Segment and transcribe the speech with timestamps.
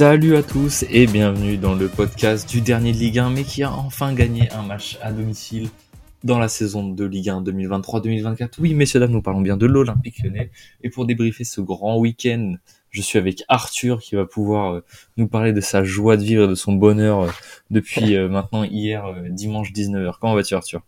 [0.00, 3.62] Salut à tous et bienvenue dans le podcast du dernier de Ligue 1 mais qui
[3.62, 5.68] a enfin gagné un match à domicile
[6.24, 8.48] dans la saison de Ligue 1 2023-2024.
[8.60, 10.50] Oui messieurs dames, nous parlons bien de l'Olympique lyonnais
[10.82, 12.54] et pour débriefer ce grand week-end,
[12.90, 14.84] je suis avec Arthur qui va pouvoir euh,
[15.16, 17.30] nous parler de sa joie de vivre et de son bonheur euh,
[17.70, 20.14] depuis euh, maintenant hier dimanche 19h.
[20.20, 20.82] Comment vas-tu Arthur?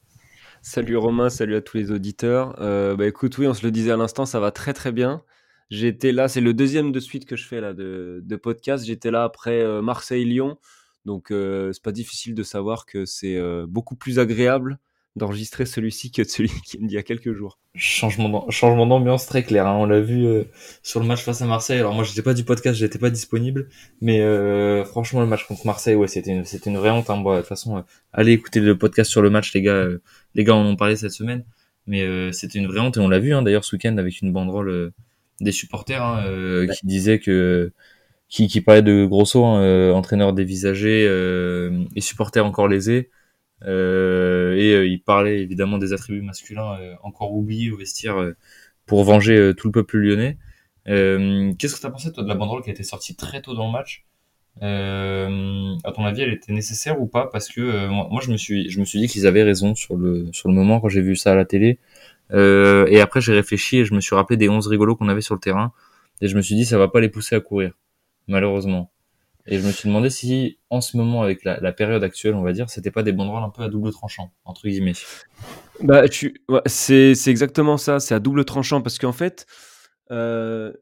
[0.60, 2.55] Salut Romain, salut à tous les auditeurs.
[2.96, 5.24] bah écoute, oui, on se le disait à l'instant, ça va très très bien.
[5.70, 8.84] J'étais là, c'est le deuxième de suite que je fais là de, podcast.
[8.84, 10.59] J'étais là après Marseille-Lyon,
[11.05, 14.79] donc c'est pas difficile de savoir que c'est beaucoup plus agréable
[15.16, 17.59] d'enregistrer celui-ci que celui qui y a quelques jours.
[17.75, 19.66] Changement d'ambiance très clair.
[19.66, 19.77] Hein.
[19.77, 20.27] On l'a vu
[20.83, 21.79] sur le match face à Marseille.
[21.79, 23.69] Alors moi j'étais pas du podcast, j'étais pas disponible,
[24.01, 24.21] mais
[24.85, 27.09] franchement le match contre Marseille, ouais c'était une, une vraie honte.
[27.09, 27.23] Hein.
[27.23, 29.87] de toute façon, allez écouter le podcast sur le match, les gars.
[30.35, 31.45] les gars en ont parlé cette semaine,
[31.87, 34.32] mais c'était une vraie honte et on l'a vu hein, d'ailleurs ce week-end avec une
[34.32, 34.93] banderole
[35.43, 37.73] des supporters hein, euh, qui disaient que
[38.29, 43.10] qui, parlait de Grosso, hein, euh, entraîneur dévisagé euh, et supporter encore lésé.
[43.66, 48.16] Et il parlait évidemment des attributs masculins encore oubliés au vestiaire
[48.87, 50.38] pour venger tout le peuple lyonnais.
[50.87, 53.54] Qu'est-ce que tu as pensé toi de la banderole qui a été sortie très tôt
[53.54, 54.04] dans le match?
[54.60, 57.29] Euh, à ton avis, elle était nécessaire ou pas?
[57.32, 59.97] Parce que moi, moi, je me suis, je me suis dit qu'ils avaient raison sur
[59.97, 61.79] le sur le moment quand j'ai vu ça à la télé.
[62.32, 65.21] Euh, et après, j'ai réfléchi et je me suis rappelé des 11 rigolos qu'on avait
[65.21, 65.72] sur le terrain.
[66.21, 67.72] Et je me suis dit, ça va pas les pousser à courir,
[68.28, 68.91] malheureusement.
[69.47, 72.53] Et je me suis demandé si, en ce moment, avec la, période actuelle, on va
[72.53, 74.93] dire, c'était pas des banderoles un peu à double tranchant, entre guillemets.
[75.81, 76.43] Bah, tu...
[76.66, 79.47] C'est exactement ça, c'est à double tranchant, parce qu'en fait,
[80.12, 80.72] euh,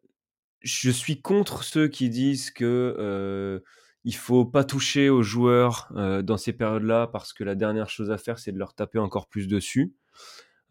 [0.61, 3.61] je suis contre ceux qui disent que euh,
[4.05, 8.11] il faut pas toucher aux joueurs euh, dans ces périodes-là, parce que la dernière chose
[8.11, 9.95] à faire, c'est de leur taper encore plus dessus.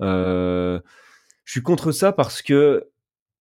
[0.02, 0.80] Euh,
[1.44, 2.88] je suis contre ça parce que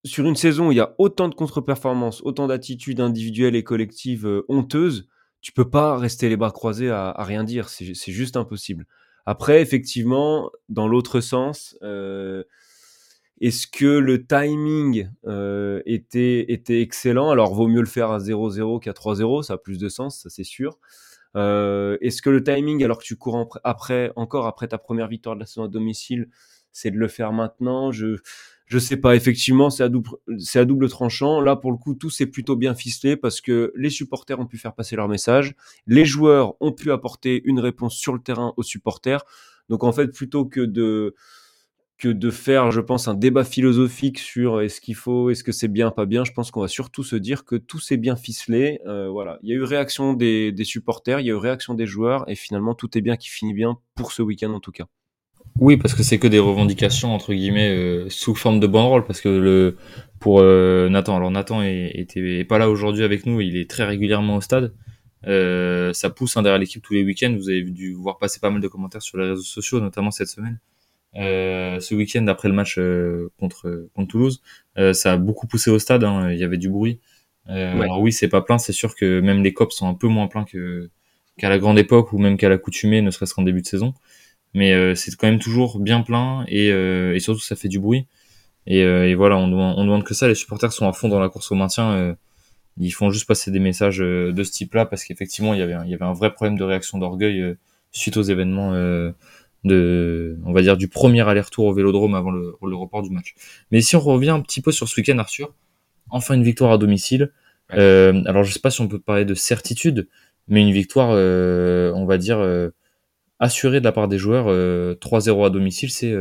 [0.05, 4.27] sur une saison où il y a autant de contre-performances, autant d'attitudes individuelles et collectives
[4.27, 5.09] euh, honteuses,
[5.41, 7.69] tu peux pas rester les bras croisés à, rien dire.
[7.69, 8.87] C'est juste impossible.
[9.25, 12.43] Après, effectivement, dans l'autre sens, euh,
[13.41, 15.09] est-ce que le timing
[15.87, 17.31] était, était excellent?
[17.31, 20.29] Alors, vaut mieux le faire à 0-0 qu'à 3-0, ça a plus de sens, ça
[20.29, 20.81] c'est sûr.
[21.37, 25.35] Euh, est-ce que le timing, alors que tu cours après, encore après ta première victoire
[25.35, 26.29] de la saison à domicile,
[26.73, 27.93] c'est de le faire maintenant?
[28.69, 29.17] Je sais pas.
[29.17, 31.41] Effectivement, c'est à double, c'est à double tranchant.
[31.41, 34.59] Là, pour le coup, tout s'est plutôt bien ficelé parce que les supporters ont pu
[34.59, 35.57] faire passer leur message,
[35.87, 39.25] les joueurs ont pu apporter une réponse sur le terrain aux supporters.
[39.69, 41.15] Donc en fait, plutôt que de
[41.99, 45.67] que de faire, je pense, un débat philosophique sur est-ce qu'il faut, est-ce que c'est
[45.67, 46.25] bien, pas bien.
[46.25, 48.81] Je pense qu'on va surtout se dire que tout s'est bien ficelé.
[48.87, 51.87] Euh, voilà, il y a eu réaction des, supporters, il y a eu réaction des
[51.87, 54.87] joueurs, et finalement tout est bien qui finit bien pour ce week-end en tout cas.
[55.59, 59.21] Oui, parce que c'est que des revendications entre guillemets euh, sous forme de banderole, parce
[59.21, 59.77] que le
[60.21, 63.85] pour euh, Nathan, alors Nathan est, était pas là aujourd'hui avec nous, il est très
[63.85, 64.73] régulièrement au stade.
[65.25, 67.35] ça pousse hein, derrière l'équipe tous les week-ends.
[67.37, 70.29] Vous avez dû voir passer pas mal de commentaires sur les réseaux sociaux, notamment cette
[70.29, 70.59] semaine.
[71.17, 74.43] Euh, ce week-end après le match euh, contre contre Toulouse,
[74.77, 76.05] euh, ça a beaucoup poussé au stade.
[76.05, 77.01] Hein, il y avait du bruit.
[77.47, 78.59] Alors oui, c'est pas plein.
[78.59, 80.91] C'est sûr que même les cops sont un peu moins pleins que
[81.39, 83.95] qu'à la grande époque ou même qu'à l'accoutumée, ne serait-ce qu'en début de saison.
[84.55, 88.07] Mais c'est quand même toujours bien plein et, et surtout ça fait du bruit.
[88.67, 90.27] Et, et voilà, on demande, on demande que ça.
[90.27, 92.17] Les supporters sont à fond dans la course au maintien.
[92.79, 95.91] ils font juste passer des messages de ce type-là parce qu'effectivement, il y avait, il
[95.91, 97.57] y avait un vrai problème de réaction d'orgueil
[97.93, 98.73] suite aux événements
[99.65, 103.35] de, on va dire, du premier aller-retour au Vélodrome avant le, le, report du match.
[103.71, 105.55] Mais si on revient un petit peu sur ce week-end, Arthur,
[106.11, 107.33] enfin une victoire à domicile.
[107.75, 110.09] Euh, alors je sais pas si on peut parler de certitude,
[110.49, 112.71] mais une victoire, euh, on va dire, euh,
[113.39, 114.47] assurée de la part des joueurs.
[114.47, 116.15] 3-0 à domicile, c'est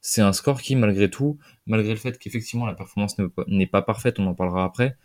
[0.00, 3.16] c'est un score qui, malgré tout, malgré le fait qu'effectivement la performance
[3.48, 4.96] n'est pas parfaite, on en parlera après,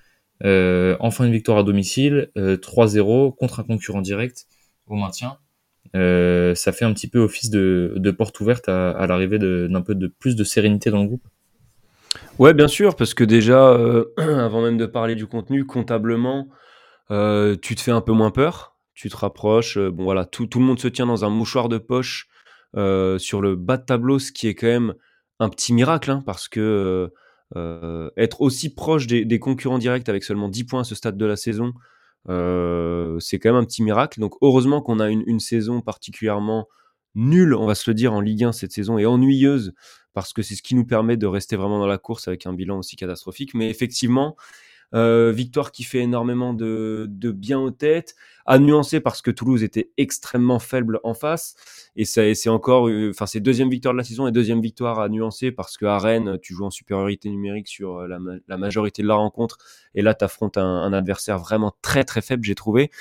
[0.43, 4.45] enfin une victoire à domicile, 3-0 contre un concurrent direct
[4.87, 5.37] au maintien.
[5.95, 9.95] Euh, ça fait un petit peu office de, porte ouverte à, à l'arrivée d'un peu
[9.95, 11.27] de plus de sérénité dans le groupe.
[12.39, 16.47] Ouais, bien sûr, parce que déjà, euh, avant même de parler du contenu, comptablement,
[17.09, 18.70] euh, tu te fais un peu moins peur,
[19.01, 19.77] tu te rapproches.
[19.77, 22.27] Euh, bon, voilà, tout, le monde se tient dans un mouchoir de poche
[22.77, 24.93] euh, sur le bas de tableau, ce qui est quand même
[25.39, 27.11] un petit miracle, hein, parce que
[28.15, 31.35] être aussi proche des, concurrents directs avec seulement 10 points à ce stade de la
[31.35, 31.73] saison,
[32.29, 34.19] euh, c'est quand même un petit miracle.
[34.19, 36.67] Donc heureusement qu'on a une, une, saison particulièrement
[37.15, 39.73] nulle, on va se le dire, en Ligue 1 cette saison, et ennuyeuse,
[40.13, 42.53] parce que c'est ce qui nous permet de rester vraiment dans la course avec un
[42.53, 43.53] bilan aussi catastrophique.
[43.53, 44.35] Mais effectivement,
[44.93, 48.13] Euh, victoire qui fait énormément de, de bien aux têtes,
[48.45, 51.55] à nuancer parce que Toulouse était extrêmement faible en face.
[51.95, 55.07] Et c'est encore, euh, enfin, c'est deuxième victoire de la saison et deuxième victoire à
[55.07, 59.01] nuancer parce que à Rennes, tu joues en supériorité numérique sur euh, la, la majorité
[59.01, 59.59] de la rencontre.
[59.95, 62.91] Et là, tu un, un, adversaire vraiment très, très faible, j'ai trouvé.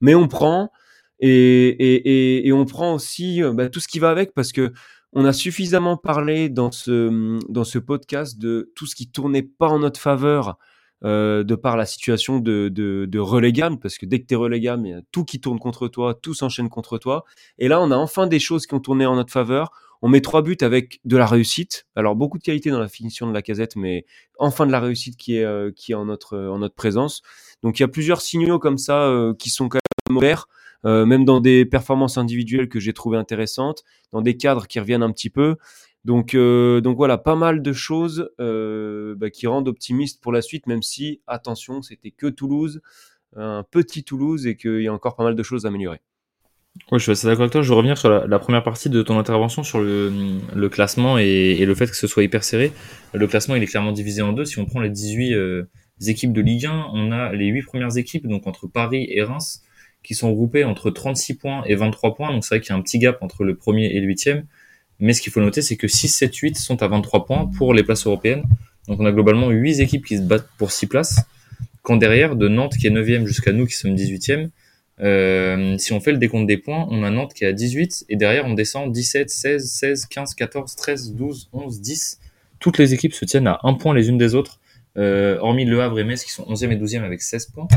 [0.00, 0.70] Mais on prend.
[1.18, 4.72] Et, et, et, et on prend aussi bah, tout ce qui va avec parce que
[5.12, 9.68] on a suffisamment parlé dans ce, dans ce podcast de tout ce qui tournait pas
[9.68, 10.58] en notre faveur
[11.04, 14.62] euh, de par la situation de, de, de parce que dès que tu es il
[14.62, 14.78] y a
[15.12, 17.24] tout qui tourne contre toi, tout s'enchaîne contre toi.
[17.58, 19.70] Et là, on a enfin des choses qui ont tourné en notre faveur.
[20.02, 21.86] On met trois buts avec de la réussite.
[21.96, 24.04] Alors, beaucoup de qualité dans la finition de la casette, mais
[24.38, 27.22] enfin de la réussite qui est, euh, qui est en, notre, en notre présence.
[27.62, 30.46] Donc, il y a plusieurs signaux comme ça euh, qui sont quand même ouverts.
[30.86, 35.02] Euh, même dans des performances individuelles que j'ai trouvées intéressantes, dans des cadres qui reviennent
[35.02, 35.56] un petit peu.
[36.04, 40.42] Donc, euh, donc voilà, pas mal de choses euh, bah, qui rendent optimiste pour la
[40.42, 42.82] suite, même si, attention, c'était que Toulouse,
[43.36, 46.00] un petit Toulouse, et qu'il y a encore pas mal de choses à améliorer.
[46.90, 47.62] Oui, je suis assez d'accord avec toi.
[47.62, 51.74] Je vais revenir sur la, première partie de ton intervention sur le, classement et, le
[51.74, 52.72] fait que ce soit hyper serré.
[53.12, 54.44] Le classement, il est clairement divisé en deux.
[54.44, 55.34] Si on prend les 18
[56.06, 59.62] équipes de Ligue 1, on a les 8 premières équipes, donc entre Paris et Reims,
[60.02, 62.32] qui sont groupés entre 36 points et 23 points.
[62.32, 64.46] Donc c'est vrai qu'il y a un petit gap entre le premier et le huitième.
[65.00, 67.74] Mais ce qu'il faut noter, c'est que 6, 7, 8 sont à 23 points pour
[67.74, 68.44] les places européennes.
[68.88, 71.20] Donc on a globalement 8 équipes qui se battent pour 6 places.
[71.82, 74.48] Quand derrière, de Nantes qui est 9e jusqu'à nous qui sommes 18e,
[75.00, 78.06] euh, si on fait le décompte des points, on a Nantes qui est à 18
[78.08, 82.20] et derrière on descend 17, 16, 16, 15, 14, 13, 12, 11, 10.
[82.60, 84.60] Toutes les équipes se tiennent à un point les unes des autres,
[84.96, 87.68] euh, hormis Le Havre et Metz qui sont 11e et 12e avec 16 points.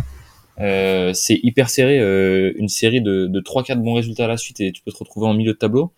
[0.59, 4.59] Euh, c'est hyper serré, euh, une série de, de 3-4 bons résultats à la suite
[4.59, 5.91] et tu peux te retrouver en milieu de tableau.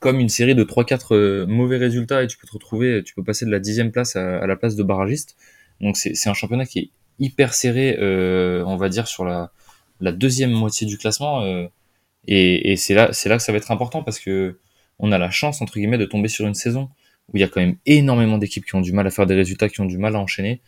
[0.00, 3.24] Comme une série de 3-4 euh, mauvais résultats et tu peux te retrouver, tu peux
[3.24, 5.36] passer de la dixième place à, la place de barragiste.
[5.80, 9.52] Donc c'est un championnat qui est hyper serré, euh, on va dire, sur la,
[10.00, 11.42] deuxième moitié du classement.
[11.42, 11.66] Euh,
[12.26, 14.58] et, c'est là, là que ça va être important parce que
[14.98, 16.88] on a la chance entre guillemets de tomber sur une saison
[17.28, 19.34] où il y a quand même énormément d'équipes qui ont du mal à faire des
[19.34, 20.60] résultats, qui ont du mal à enchaîner.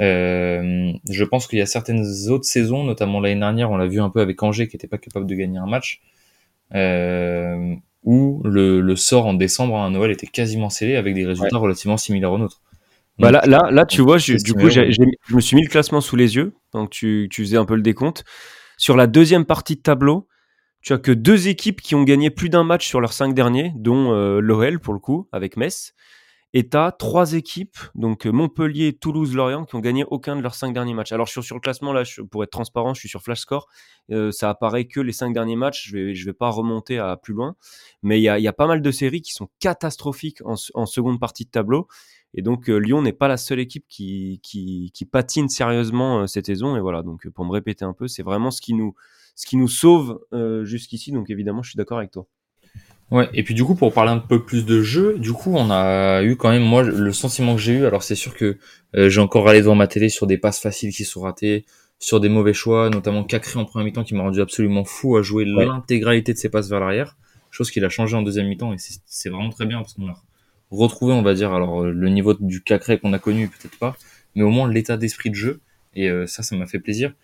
[0.00, 4.10] Je pense qu'il y a certaines autres saisons, notamment l'année dernière, on l'a vu un
[4.10, 6.00] peu avec Angers qui n'était pas capable de gagner un match,
[8.08, 11.62] où le, le, sort en décembre à Noël était quasiment scellé avec des résultats ouais.
[11.62, 12.62] relativement similaires aux nôtres.
[13.18, 15.40] Bah là, là, là, tu vois, je, du coup, j ai, j ai, je me
[15.42, 18.24] suis mis le classement sous les yeux, donc tu, tu faisais un peu le décompte.
[18.78, 20.26] Sur la deuxième partie de tableau,
[20.80, 23.72] tu as que deux équipes qui ont gagné plus d'un match sur leurs cinq derniers,
[23.76, 25.92] dont euh, l'OL pour le coup, avec Metz.
[26.58, 30.56] Et tu as trois équipes, donc Montpellier, Toulouse, Lorient, qui ont gagné aucun de leurs
[30.56, 31.12] cinq derniers matchs.
[31.12, 33.68] Alors sur, sur le classement, là, je, pour être transparent, je suis sur Flash Score.
[34.10, 35.86] Euh, ça apparaît que les cinq derniers matchs.
[35.86, 37.54] Je vais, je vais pas remonter à plus loin.
[38.02, 41.20] Mais il y a, y a, pas mal de séries qui sont catastrophiques en, seconde
[41.20, 41.86] partie de tableau.
[42.34, 44.40] Et donc euh, Lyon n'est pas la seule équipe qui,
[45.12, 46.74] patine sérieusement euh, cette saison.
[46.74, 48.96] Et voilà, donc pour me répéter un peu, c'est vraiment ce qui nous,
[49.36, 51.12] ce qui nous sauve euh, jusqu'ici.
[51.12, 52.26] Donc évidemment, je suis d'accord avec toi.
[53.10, 55.70] Ouais, et puis du coup, pour parler un peu plus de jeu, du coup, on
[55.70, 58.58] a eu quand même, moi, le sentiment que j'ai eu, alors c'est sûr que
[58.96, 61.64] euh, j'ai encore allé devant ma télé sur des passes faciles qui sont ratées,
[61.98, 65.22] sur des mauvais choix, notamment Cacré en première mi-temps qui m'a rendu absolument fou à
[65.22, 65.64] jouer ouais.
[65.64, 67.16] l'intégralité de ses passes vers l'arrière,
[67.50, 70.22] chose qu'il a changé en deuxième mi-temps, et c'est vraiment très bien parce qu'on a
[70.70, 73.96] retrouvé, on va dire, alors le niveau du Cacré qu'on a connu, peut-être pas,
[74.34, 75.60] mais au moins l'état d'esprit de jeu,
[75.94, 77.14] et euh, ça, ça m'a fait plaisir.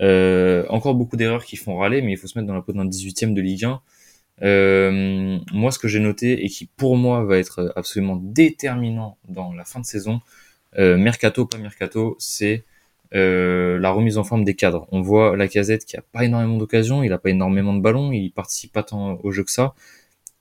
[0.00, 2.72] Euh, encore beaucoup d'erreurs qui font râler, mais il faut se mettre dans la peau
[2.72, 3.80] d'un 18ème de Ligue 1,
[4.40, 9.52] euh, moi, ce que j'ai noté et qui pour moi va être absolument déterminant dans
[9.52, 10.20] la fin de saison,
[10.78, 12.64] euh, mercato pas mercato, c'est
[13.14, 14.86] euh, la remise en forme des cadres.
[14.90, 18.12] On voit la casette qui a pas énormément d'occasions, il a pas énormément de ballons,
[18.12, 19.74] il participe pas tant au jeu que ça.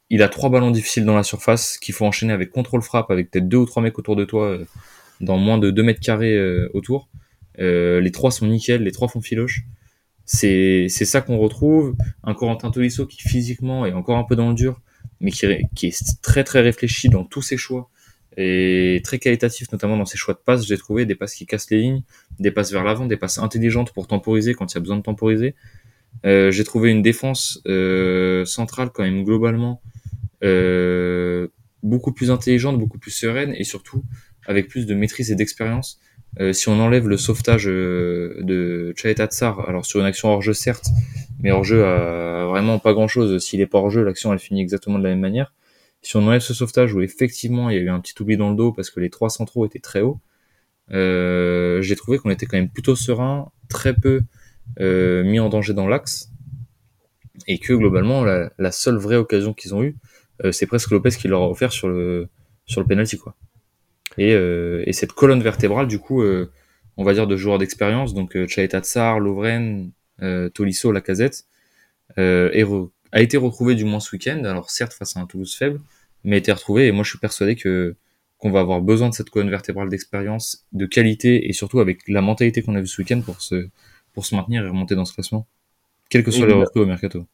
[0.10, 3.32] Il a trois ballons difficiles dans la surface qu'il faut enchaîner avec contrôle frappe, avec
[3.32, 4.66] peut-être deux ou trois mecs autour de toi euh,
[5.20, 7.10] dans moins de 2 mètres carrés euh, autour.
[7.58, 9.64] les trois sont nickel, les trois font filoche
[10.26, 11.96] c'est ça qu'on retrouve.
[12.24, 14.82] Un Corentin Tolisso qui physiquement est encore un peu dans le dur
[15.20, 17.90] mais qui, qui est très très réfléchi dans tous ses choix
[18.38, 20.66] et très qualitatif notamment dans ses choix de passes.
[20.66, 22.04] J'ai trouvé des passes qui cassent les lignes
[22.40, 25.04] des passes vers l'avant des passes intelligentes pour temporiser quand il y a besoin de
[25.04, 25.56] temporiser.
[26.26, 29.82] Euh, j'ai trouvé une défense euh, centrale quand même globalement
[30.44, 31.48] euh,
[31.84, 34.04] beaucoup plus intelligente beaucoup plus sereine et surtout
[34.46, 36.00] avec plus de maîtrise et d'expérience
[36.40, 40.54] euh, si on enlève le sauvetage euh, de Tsar, alors sur une action hors jeu
[40.54, 40.88] certes,
[41.42, 43.44] mais hors jeu a vraiment pas grand chose.
[43.44, 45.54] S'il est pas hors jeu, l'action elle finit exactement de la même manière.
[46.02, 48.50] Si on enlève ce sauvetage où effectivement il y a eu un petit oubli dans
[48.50, 50.20] le dos parce que les trois centraux étaient très hauts,
[50.92, 54.22] euh, j'ai trouvé qu'on était quand même plutôt serein, très peu
[54.80, 56.30] euh, mis en danger dans l'axe,
[57.48, 59.96] et que globalement la, la seule vraie occasion qu'ils ont eue,
[60.44, 62.28] euh, c'est presque Lopez qui leur a offert sur le
[62.66, 63.36] sur le penalty quoi.
[64.18, 66.52] Et, euh, et, cette colonne vertébrale, du coup, euh,
[66.98, 69.92] on va dire, de joueurs d'expérience, donc euh, Chaeta Tsar, Lovren,
[70.22, 71.46] euh, Tolisso, Lacazette,
[72.18, 74.44] euh, a été retrouvé du moins ce week-end.
[74.46, 75.80] Alors certes face à un Toulouse faible,
[76.24, 76.88] mais a été retrouvé.
[76.88, 77.96] Et moi, je suis persuadé que
[78.38, 82.22] qu'on va avoir besoin de cette colonne vertébrale d'expérience, de qualité et surtout avec la
[82.22, 83.70] mentalité qu'on a vu ce week-end pour se
[84.14, 85.48] pour se maintenir et remonter dans ce classement,
[86.10, 87.26] quel que soit le recrues au mercato.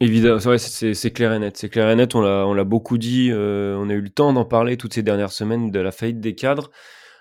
[0.00, 1.56] Évidemment, c'est clair et net.
[1.56, 2.14] C'est clair et net.
[2.14, 3.30] On l'a beaucoup dit.
[3.30, 6.20] Euh, on a eu le temps d'en parler toutes ces dernières semaines de la faillite
[6.20, 6.70] des cadres.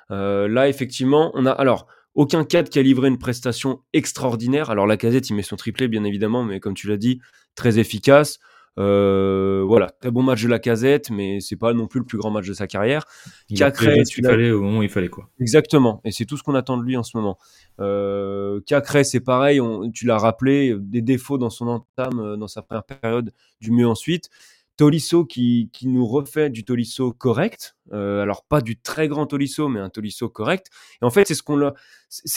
[0.09, 4.69] Euh, là, effectivement, on a alors aucun cadre qui a livré une prestation extraordinaire.
[4.69, 7.21] Alors la casette, il met son triplé, bien évidemment, mais comme tu l'as dit,
[7.55, 8.39] très efficace.
[8.79, 12.17] Euh, voilà, très bon match de la casette, mais c'est pas non plus le plus
[12.17, 13.05] grand match de sa carrière.
[13.49, 15.29] Il a ce qu'il fallait au moment où il fallait quoi.
[15.39, 17.37] Exactement, et c'est tout ce qu'on attend de lui en ce moment.
[17.79, 19.59] Euh, Cacré, c'est pareil,
[19.93, 23.87] tu l'as rappelé, des défauts dans son entame, euh, dans sa première période, du mieux
[23.87, 24.29] ensuite.
[24.77, 27.75] Tolisso qui, qui, nous refait du Tolisso correct.
[27.93, 30.67] Euh, alors pas du très grand Tolisso, mais un Tolisso correct.
[31.01, 31.73] Et en fait, c'est ce qu'on leur,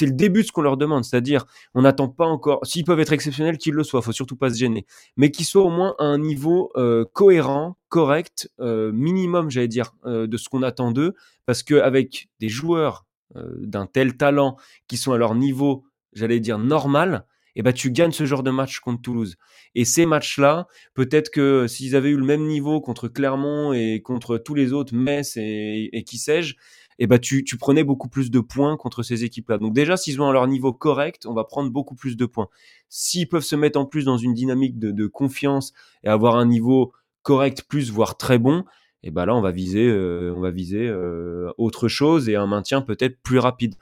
[0.00, 2.60] le début de ce qu'on leur demande, c'est-à-dire on n'attend pas encore.
[2.66, 4.02] S'ils peuvent être exceptionnels, qu'ils le soient.
[4.02, 4.86] Faut surtout pas se gêner,
[5.16, 9.92] mais qu'ils soient au moins à un niveau euh, cohérent, correct, euh, minimum, j'allais dire,
[10.04, 11.14] de ce qu'on attend d'eux,
[11.46, 16.58] parce que avec des joueurs d'un tel talent qui sont à leur niveau, j'allais dire
[16.58, 19.36] normal, et eh ben tu gagnes ce genre de match contre Toulouse.
[19.76, 24.38] Et ces matchs-là, peut-être que s'ils avaient eu le même niveau contre Clermont et contre
[24.38, 26.54] tous les autres, Metz et, qui sais-je,
[26.98, 29.58] et eh ben tu, tu prenais beaucoup plus de points contre ces équipes-là.
[29.58, 32.48] Donc déjà, s'ils ont leur niveau correct, on va prendre beaucoup plus de points.
[32.88, 36.46] S'ils peuvent se mettre en plus dans une dynamique de, de confiance et avoir un
[36.46, 36.92] niveau
[37.22, 38.64] correct plus, voire très bon,
[39.04, 42.36] et eh ben là on va viser, euh, on va viser euh, autre chose et
[42.36, 43.74] un maintien peut-être plus rapide.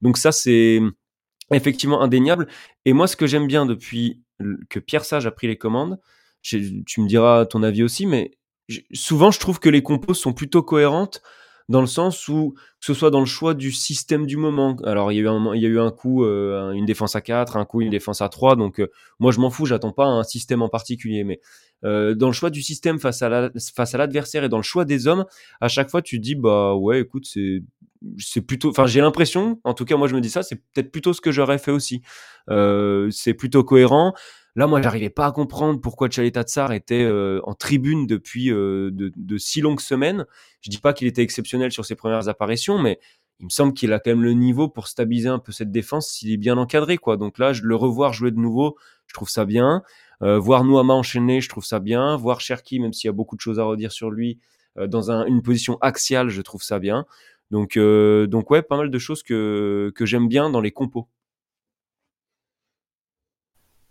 [0.00, 0.80] Donc ça c'est
[1.56, 2.48] effectivement indéniable.
[2.84, 4.22] Et moi, ce que j'aime bien depuis
[4.68, 5.98] que Pierre Sage a pris les commandes,
[6.42, 8.32] tu me diras ton avis aussi, mais
[8.92, 11.22] souvent je trouve que les compos sont plutôt cohérentes
[11.68, 14.76] dans le sens où que ce soit dans le choix du système du moment.
[14.84, 17.90] Alors il y a eu un, coup euh, une défense à 4, un coup une
[17.90, 18.90] défense à 3, donc euh,
[19.20, 21.40] moi je m'en fous, j'attends pas un système en particulier, mais
[21.84, 23.28] euh, dans le choix du système face à
[23.98, 25.24] l'adversaire et dans le choix des hommes,
[25.60, 27.62] à chaque fois tu dis bah ouais écoute c'est
[28.18, 30.90] c'est plutôt, enfin j'ai l'impression, en tout cas moi je me dis ça, c'est peut-être
[30.90, 32.02] plutôt ce que j'aurais fait aussi.
[32.48, 34.14] Euh, c'est plutôt cohérent.
[34.56, 38.90] Là, moi, j'arrivais pas à comprendre pourquoi Chaleta Tsar était euh, en tribune depuis euh,
[38.92, 40.26] de, de, si longues semaines.
[40.60, 42.98] Je dis pas qu'il était exceptionnel sur ses premières apparitions, mais
[43.38, 46.10] il me semble qu'il a quand même le niveau pour stabiliser un peu cette défense
[46.10, 47.16] s'il est bien encadré, quoi.
[47.16, 48.76] Donc là, je le revoir jouer de nouveau,
[49.06, 49.82] je trouve ça bien.
[50.22, 52.16] Euh, voir Nouama enchaîner, je trouve ça bien.
[52.16, 54.40] Voir Cherki, même s'il y a beaucoup de choses à redire sur lui,
[54.86, 57.04] dans un, une position axiale, je trouve ça bien.
[57.50, 61.08] Donc, euh, donc ouais, pas mal de choses que, que j'aime bien dans les compos.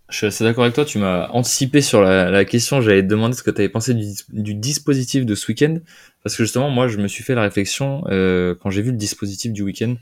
[0.10, 3.36] Je suis assez d'accord avec toi, tu m'as anticipé sur la, question, j'allais te demander
[3.36, 5.78] ce que tu avais pensé du, dispositif de ce week-end,
[6.24, 8.98] parce que justement, moi, je me suis fait la réflexion euh, quand j'ai vu le
[8.98, 9.96] dispositif du week-end.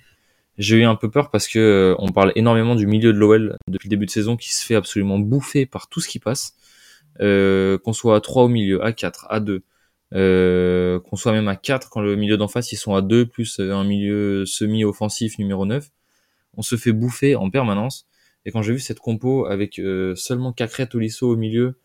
[0.57, 3.57] J'ai eu un peu peur parce que euh, on parle énormément du milieu de l'OL
[3.67, 6.55] depuis le début de saison qui se fait absolument bouffer par tout ce qui passe,
[7.19, 9.61] euh, qu'on soit à 3 au milieu, à 4, à 2, euh,
[10.11, 13.59] qu'on soit même à 4 quand le milieu d'en face ils sont à 2 plus
[13.59, 15.89] un milieu semi-offensif numéro 9
[16.57, 18.07] on se fait bouffer en permanence.
[18.45, 21.77] Et quand j'ai vu cette compo avec euh, seulement Cacré Tolisso au milieu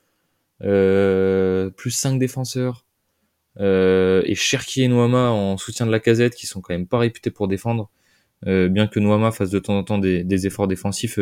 [0.63, 2.87] euh, plus 5 défenseurs
[3.61, 6.99] euh, et Cherki et Noama en soutien de la casette qui sont quand même pas
[6.99, 7.91] réputés pour défendre
[8.45, 11.21] bien que Noama fasse de temps en temps des, des efforts défensifs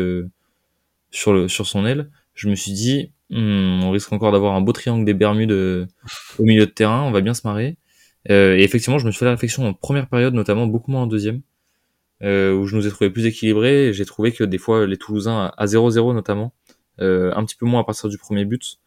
[1.10, 4.60] sur, le, sur son aile je me suis dit Hmm, on risque encore d'avoir un
[4.60, 5.86] beau triangle des Bermudes euh,
[6.38, 7.76] au milieu de terrain, on va bien se marrer.
[8.28, 11.02] Euh, et effectivement, je me suis fait la réflexion en première période, notamment beaucoup moins
[11.02, 11.40] en deuxième,
[12.22, 13.92] euh, où je nous ai trouvé plus équilibrés.
[13.92, 16.52] J'ai trouvé que des fois, les Toulousains, à 0-0 notamment,
[16.98, 18.78] un petit peu moins à partir du premier but,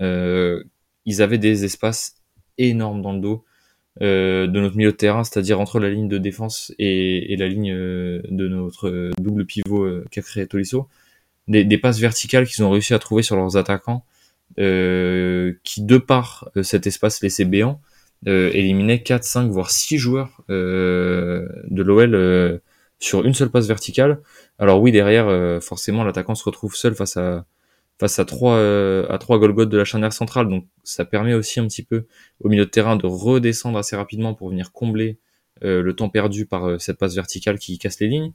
[0.00, 2.16] ils avaient des espaces
[2.58, 3.44] énormes dans le dos
[4.00, 8.48] de notre milieu de terrain, c'est-à-dire entre la ligne de défense et, la ligne de
[8.48, 10.88] notre double pivot qu'a créé Tolisso
[11.48, 14.04] des, passes verticales qu'ils ont réussi à trouver sur leurs attaquants,
[14.58, 17.80] euh, qui de par euh, cet espace laissé béant,
[18.26, 22.60] euh, éliminaient 4, 5, voire 6 joueurs euh, de l'OL
[22.98, 24.20] sur une seule passe verticale.
[24.58, 27.46] Alors oui, derrière, forcément, l'attaquant se retrouve seul face à
[27.98, 28.58] face à trois
[29.08, 32.06] à trois de la charnière centrale, donc ça permet aussi un petit peu
[32.40, 35.18] au milieu de terrain de redescendre assez rapidement pour venir combler
[35.62, 38.32] le temps perdu par cette passe verticale qui casse les lignes.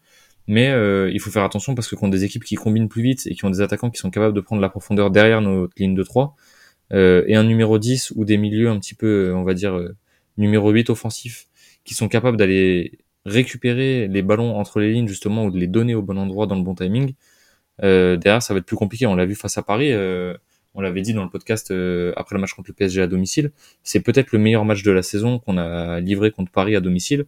[0.47, 3.27] Mais euh, il faut faire attention parce que contre des équipes qui combinent plus vite
[3.27, 5.95] et qui ont des attaquants qui sont capables de prendre la profondeur derrière notre ligne
[5.95, 6.35] de 3,
[6.93, 9.79] euh, et un numéro 10 ou des milieux un petit peu, euh, on va dire,
[10.37, 11.47] numéro 8 offensif,
[11.85, 15.93] qui sont capables d'aller récupérer les ballons entre les lignes justement ou de les donner
[15.95, 17.13] au bon endroit dans le bon timing,
[17.81, 19.05] derrière ça va être plus compliqué.
[19.05, 19.93] On l'a vu face à Paris,
[20.73, 21.71] on l'avait dit dans le podcast
[22.15, 23.51] après le match contre le PSG à domicile,
[23.83, 27.25] c'est peut-être le meilleur match de la saison qu'on a livré contre Paris à domicile,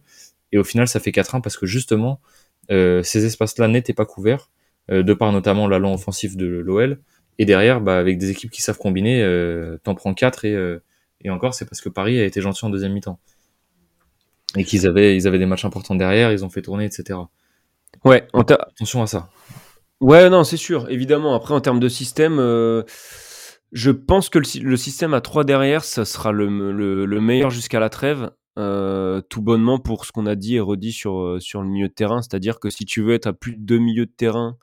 [0.50, 2.20] et au final ça fait 4-1 parce que justement
[2.68, 4.50] ces espaces-là n'étaient pas couverts,
[4.88, 7.00] de par notamment l'allant offensif de l'OL.
[7.38, 9.22] Et derrière, bah, avec des équipes qui savent combiner,
[9.82, 10.78] t'en prends 4 et,
[11.22, 13.18] et encore, c'est parce que Paris a été gentil en deuxième mi-temps.
[14.56, 17.18] Et qu'ils avaient, ils avaient des matchs importants derrière, ils ont fait tourner, etc.
[18.04, 19.28] Ouais, attention à ça.
[20.00, 21.34] Ouais, non, c'est sûr, évidemment.
[21.34, 22.82] Après, en termes de système, euh,
[23.72, 26.50] je pense que le, système à 3 derrière, ça sera le,
[27.20, 28.30] meilleur jusqu'à la trêve.
[28.56, 31.88] Euh, tout bonnement pour ce qu'on a dit et redit sur, euh, sur le milieu
[31.88, 32.22] de terrain.
[32.22, 34.56] C'est-à-dire que si tu veux être à plus de deux milieux de terrain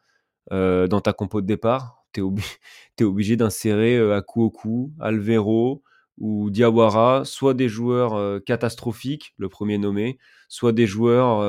[0.49, 5.81] dans ta compo de départ, tu es, obligé d'insérer à coup au coup Alvero
[6.17, 10.17] ou Diawara, soit des joueurs catastrophiques, le premier nommé,
[10.49, 11.39] soit des joueurs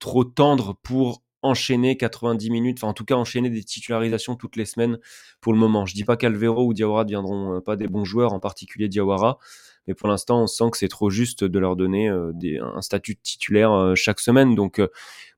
[0.00, 4.64] trop tendres pour enchaîner 90 minutes, enfin en tout cas enchaîner des titularisations toutes les
[4.64, 4.98] semaines
[5.42, 5.84] pour le moment.
[5.84, 8.88] Je dis pas qu'Alvero ou Diawara ne deviendront euh, pas des bons joueurs, en particulier
[8.88, 9.38] Diawara,
[9.86, 12.32] mais pour l'instant on sent que c'est trop juste de leur donner euh,
[12.74, 14.54] un statut de titulaire euh, chaque semaine.
[14.54, 14.80] Donc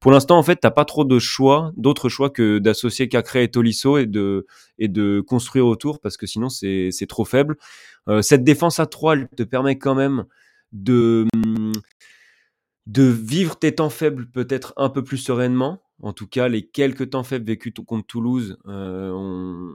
[0.01, 3.51] pour l'instant en fait t'as pas trop de choix, d'autres choix que d'associer Cacré et
[3.51, 4.47] Tolisso et de,
[4.79, 7.57] et de construire autour parce que sinon c'est trop faible.
[8.23, 10.25] cette défense à 3 elle te permet quand même
[10.73, 11.27] de
[12.87, 17.11] de vivre tes temps faibles peut-être un peu plus sereinement, en tout cas, les quelques
[17.11, 19.75] temps faibles vécus contre Toulouse, euh, on,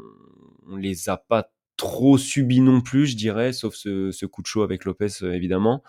[0.67, 4.61] on les a pas trop subis non plus, je dirais, sauf ce, coup de chaud
[4.61, 5.81] avec Lopez, euh, évidemment.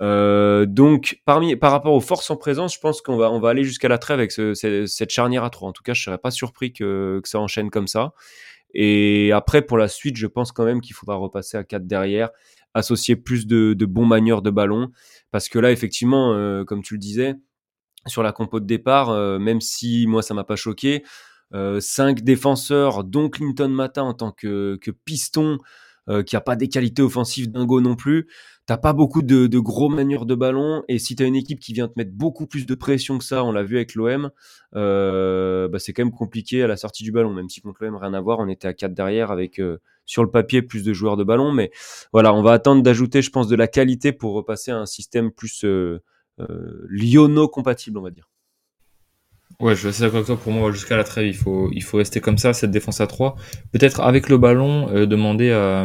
[0.00, 3.50] Euh, donc, parmi, par rapport aux forces en présence, je pense qu'on va, on va
[3.50, 5.68] aller jusqu'à la trêve avec cette charnière à 3.
[5.68, 8.14] En tout cas, je serais pas surpris que, ça enchaîne comme ça.
[8.72, 12.30] Et après, pour la suite, je pense quand même qu'il faudra repasser à 4 derrière,
[12.72, 14.88] associer plus de, bons manieurs de ballon.
[15.30, 17.34] Parce que là, effectivement, comme tu le disais,
[18.06, 21.04] sur la compo de départ, euh, même si moi ça m'a pas choqué.
[21.54, 25.58] Euh, cinq défenseurs, dont Clinton Mata en tant que, piston,
[26.08, 28.28] euh, qui a pas des qualités offensives dingo non plus.
[28.66, 31.72] T'as pas beaucoup de, gros manières de ballon, et si tu as une équipe qui
[31.72, 34.30] vient te mettre beaucoup plus de pression que ça, on l'a vu avec l'OM,
[34.72, 38.12] bah c'est quand même compliqué à la sortie du ballon, même si contre l'OM rien
[38.12, 39.58] à voir, on était à 4 derrière avec
[40.04, 41.70] sur le papier plus de joueurs de ballon, mais
[42.12, 45.30] voilà, on va attendre d'ajouter, je pense, de la qualité pour repasser à un système
[45.30, 45.64] plus
[46.40, 48.27] euh, Lyono-compatible, on va dire.
[49.60, 50.36] Ouais, je suis assez d'accord avec toi.
[50.36, 53.08] Pour moi, jusqu'à la trêve, il faut, il faut rester comme ça, cette défense à
[53.08, 53.34] 3.
[53.72, 55.84] Peut-être avec le ballon, euh, demander à,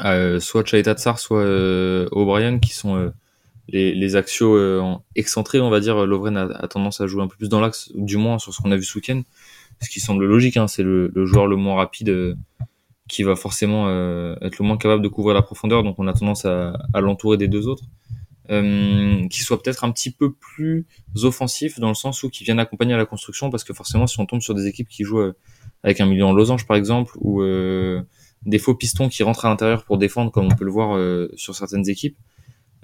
[0.00, 3.12] à soit Tsar, soit euh, O'Brien, qui sont
[3.68, 4.58] les, les axios
[5.14, 6.04] excentrés, on va dire.
[6.04, 8.72] Lovren a, tendance à jouer un peu plus dans l'axe, du moins sur ce qu'on
[8.72, 9.22] a vu ce week-end.
[9.80, 12.36] Ce qui semble logique, hein, c'est le, joueur le moins rapide
[13.06, 13.88] qui va forcément
[14.42, 15.84] être le moins capable de couvrir la profondeur.
[15.84, 17.84] Donc on a tendance à, à l'entourer des deux autres
[18.50, 20.86] euh, qui soit peut-être un petit peu plus
[21.22, 24.26] offensif dans le sens où qui viennent accompagner la construction parce que forcément si on
[24.26, 25.36] tombe sur des équipes qui jouent euh,
[25.82, 28.02] avec un milieu en losange par exemple ou euh,
[28.46, 31.28] des faux pistons qui rentrent à l'intérieur pour défendre comme on peut le voir euh,
[31.36, 32.16] sur certaines équipes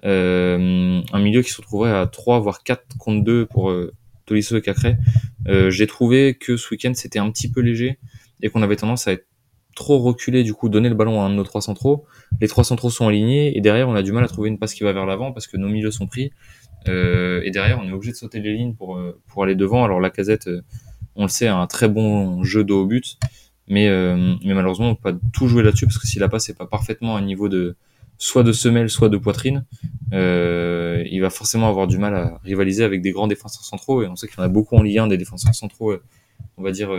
[0.04, 3.74] euh, un milieu qui se retrouverait à 3 voire 4 contre 2 pour
[4.26, 4.96] Tolisso et Cacré
[5.46, 7.98] j'ai trouvé que ce week-end c'était un petit peu léger
[8.42, 9.26] et qu'on avait tendance à être
[9.74, 12.04] trop reculé, du coup, donner le ballon à un de nos trois centraux.
[12.40, 14.74] Les trois centraux sont alignés et derrière, on a du mal à trouver une passe
[14.74, 16.32] qui va vers l'avant parce que nos milieux sont pris.
[16.88, 19.84] Euh, et derrière, on est obligé de sauter les lignes pour, euh, pour aller devant.
[19.84, 20.62] Alors, la casette, euh,
[21.16, 23.16] on le sait, a un très bon jeu de haut but.
[23.66, 23.88] Mais,
[24.44, 26.66] mais malheureusement, on peut pas tout jouer là-dessus parce que si la passe n'est pas
[26.66, 27.76] parfaitement à niveau de
[28.18, 29.64] soit de semelle, soit de poitrine,
[30.12, 34.02] il va forcément avoir du mal à rivaliser avec des grands défenseurs centraux.
[34.02, 35.94] Et on sait qu'il y en a beaucoup en Ligue 1, des défenseurs centraux,
[36.58, 36.90] on va dire,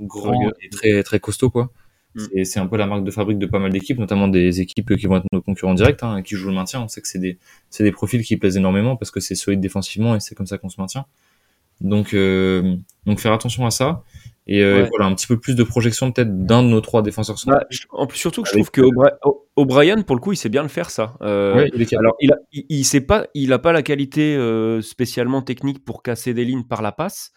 [0.00, 1.72] grands et très, très costauds, quoi.
[2.14, 2.44] Mm.
[2.44, 5.06] C'est un peu la marque de fabrique de pas mal d'équipes, notamment des équipes qui
[5.06, 6.80] vont être nos concurrents directs, hein, qui jouent le maintien.
[6.80, 7.38] On sait que c'est des,
[7.78, 10.68] des profils qui plaisent énormément parce que c'est solide défensivement et c'est comme ça qu'on
[10.68, 11.06] se maintient.
[11.82, 14.02] Donc, euh, donc faire attention à ça.
[14.48, 17.36] Et euh, voilà, un petit peu plus de projection peut-être d'un de nos trois défenseurs
[17.46, 18.82] bah, en plus, surtout que je trouve que
[19.54, 21.14] O'Brien, pour le coup, il sait bien le faire ça.
[21.22, 24.36] Euh, il alors, il a, il, sait pas, il a pas la qualité
[24.82, 27.32] spécialement technique pour casser des lignes par la passe.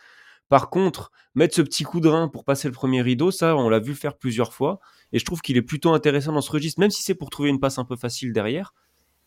[0.49, 3.69] Par contre, mettre ce petit coup de rein pour passer le premier rideau, ça, on
[3.69, 4.79] l'a vu faire plusieurs fois.
[5.12, 7.49] Et je trouve qu'il est plutôt intéressant dans ce registre, même si c'est pour trouver
[7.49, 8.73] une passe un peu facile derrière.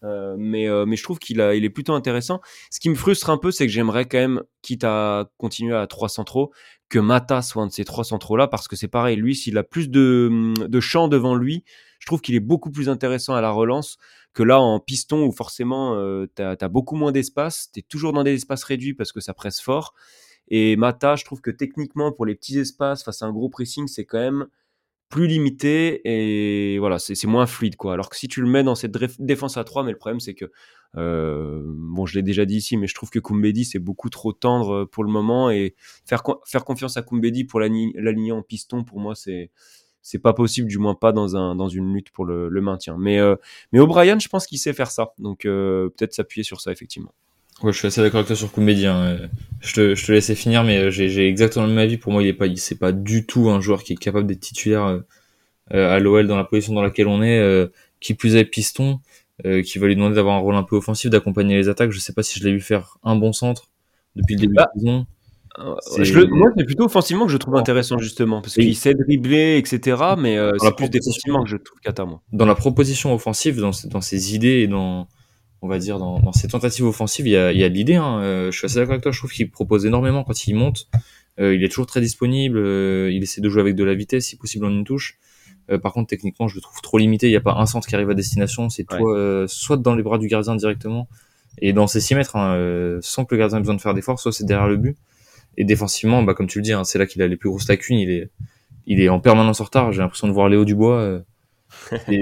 [0.05, 2.41] Euh, mais, euh, mais je trouve qu'il il est plutôt intéressant.
[2.71, 5.87] Ce qui me frustre un peu, c'est que j'aimerais quand même, quitte à continuer à
[5.87, 6.53] 3 centraux,
[6.89, 9.65] que Mata soit un de ces 3 centraux-là, parce que c'est pareil, lui, s'il a
[9.65, 11.65] plus de, de champ devant lui,
[11.99, 13.99] je trouve qu'il est beaucoup plus intéressant à la relance
[14.35, 16.27] que là en piston où forcément euh,
[16.71, 19.95] beaucoup moins d'espace, tu es toujours dans des espaces réduits parce que ça presse fort.
[20.51, 23.87] Et Mata, je trouve que techniquement, pour les petits espaces, face à un gros pressing,
[23.87, 24.47] c'est quand même
[25.09, 27.95] plus limité et voilà, c'est moins fluide quoi.
[27.95, 30.35] Alors que si tu le mets dans cette défense à 3, mais le problème c'est
[30.35, 30.51] que,
[30.97, 34.33] euh, bon, je l'ai déjà dit ici, mais je trouve que Kumbedi c'est beaucoup trop
[34.33, 38.85] tendre euh, pour le moment et faire, faire confiance à Kumbedi pour l'aligner en piston,
[38.85, 39.51] pour moi, c'est
[40.03, 42.97] c'est pas possible, du moins pas dans, un, dans une lutte pour le, maintien.
[42.99, 43.37] Mais, euh,
[43.73, 47.13] mais O'Brien, je pense qu'il sait faire ça, donc peut-être s'appuyer sur ça effectivement.
[47.63, 48.87] Ouais, je suis assez d'accord avec toi sur Koumbedi.
[48.87, 49.19] Hein.
[49.61, 51.97] Je, te, je te laissais finir, mais j'ai exactement le même avis.
[51.97, 54.41] Pour moi, il est pas, c'est pas du tout un joueur qui est capable d'être
[54.41, 55.01] titulaire
[55.75, 57.39] euh, à l'OL dans la position dans laquelle on est.
[57.39, 57.67] Euh,
[58.01, 59.01] qui plus est piston,
[59.45, 61.91] euh, qui va lui demander d'avoir un rôle un peu offensif, d'accompagner les attaques.
[61.91, 63.71] Je sais pas si je l'ai vu faire un bon centre
[64.15, 65.07] depuis le début de la saison.
[65.99, 69.97] Je moi, c'est plutôt offensivement que je trouve intéressant, justement, parce qu'il sait dribbler, etc.
[70.17, 72.23] Mais c'est plus défensivement que je trouve qu'à moi.
[72.33, 75.09] Dans la proposition offensive, dans, dans ses idées et dans,
[75.61, 77.75] on va dire, dans, dans ses tentatives offensives, il y a, il y a de
[77.75, 77.97] l'idée.
[77.97, 78.21] Hein.
[78.21, 79.13] Euh, je suis assez d'accord avec toi.
[79.13, 80.89] Je trouve qu'il propose énormément quand il monte.
[81.41, 82.59] Euh, il est toujours très disponible.
[82.59, 85.19] Euh, il essaie de jouer avec de la vitesse, si possible en une touche.
[85.83, 87.27] par contre, techniquement, je le trouve trop limité.
[87.27, 88.69] Il n'y a pas un centre qui arrive à destination.
[88.71, 88.87] C'est
[89.49, 91.09] soit dans les bras du gardien directement
[91.61, 94.21] et dans ses 6 mètres, hein, sans que le gardien ait besoin de faire d'efforts,
[94.21, 94.97] soit c'est derrière le but.
[95.57, 97.69] Et défensivement, bah, comme tu le dis, hein, c'est là qu'il a les plus grosses
[97.69, 97.99] lacunes.
[97.99, 98.31] Il est,
[98.87, 99.91] il est en permanence en retard.
[99.91, 101.23] J'ai l'impression de voir Léo Dubois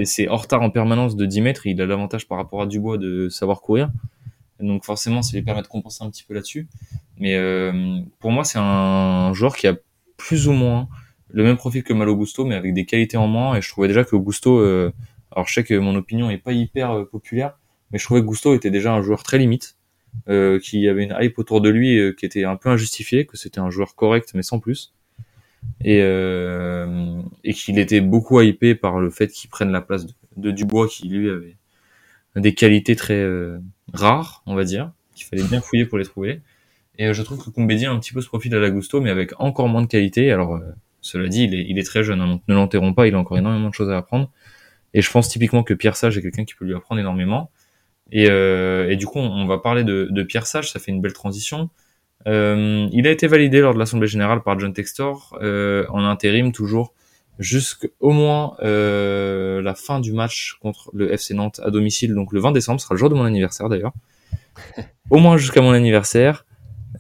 [0.05, 1.67] c'est en retard en permanence de 10 mètres.
[1.67, 3.91] Il a l'avantage par rapport à Dubois de savoir courir.
[4.61, 6.69] Donc forcément, ça lui permet de compenser un petit peu là-dessus.
[7.19, 9.77] Mais euh, pour moi, c'est un joueur qui a
[10.17, 10.89] plus ou moins
[11.29, 13.57] le même profil que Malo Gusto, mais avec des qualités en moins.
[13.57, 14.93] Et je trouvais déjà que Gusto, euh,
[15.33, 17.59] alors je sais que mon opinion est pas hyper euh, populaire,
[17.91, 19.77] mais je trouvais que Gusto était déjà un joueur très limite,
[20.63, 23.69] qui avait une hype autour de lui qui était un peu injustifiée, que c'était un
[23.69, 24.95] joueur correct mais sans plus
[25.81, 30.51] et, euh, et qu'il était beaucoup hypé par le fait qu'il prenne la place de,
[30.51, 31.57] Dubois qui lui avait
[32.37, 33.59] des qualités très euh,
[33.93, 36.43] rares, on va dire, qu'il fallait bien fouiller pour les trouver.
[36.99, 39.01] Et euh, je trouve que Combédi a un petit peu ce profil à la Gusto,
[39.01, 40.31] mais avec encore moins de qualité.
[40.31, 40.61] Alors, euh,
[41.01, 43.19] cela dit, il est, il est très jeune, hein, donc ne l'enterrons pas, il a
[43.19, 44.31] encore énormément de choses à apprendre.
[44.95, 47.51] Et je pense typiquement que Pierre Sage est quelqu'un qui peut lui apprendre énormément.
[48.13, 51.13] Et, et du coup, on va parler de, de Pierre Sage, ça fait une belle
[51.13, 51.71] transition.
[52.27, 56.53] Euh, il a été validé lors de l'Assemblée Générale par John Textor, euh, en intérim
[56.53, 56.93] toujours,
[57.39, 62.41] jusqu'au moins euh, la fin du match contre le FC Nantes à domicile, donc le
[62.41, 63.93] 20 décembre, ce sera le jour de mon anniversaire d'ailleurs.
[65.11, 66.45] au moins jusqu'à mon anniversaire.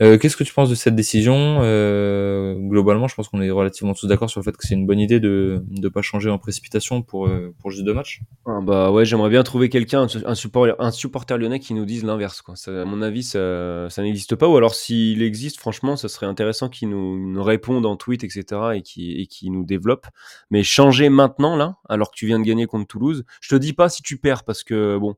[0.03, 1.59] Euh, qu'est-ce que tu penses de cette décision?
[1.63, 4.87] Euh, Globalement, je pense qu'on est relativement tous d'accord sur le fait que c'est une
[4.87, 8.21] bonne idée de ne pas changer en précipitation pour, euh, pour juste deux matchs.
[8.47, 12.05] Ah bah ouais, j'aimerais bien trouver quelqu'un, un, support, un supporter lyonnais qui nous dise
[12.05, 12.43] l'inverse.
[12.67, 14.49] À mon avis, ça, ça n'existe pas.
[14.49, 18.45] Ou alors, s'il existe, franchement, ça serait intéressant qu'il nous, nous réponde en tweet, etc.
[18.75, 20.07] et qui qui nous développe.
[20.51, 23.73] Mais changer maintenant, là, alors que tu viens de gagner contre Toulouse, je te dis
[23.73, 25.17] pas si tu perds parce que bon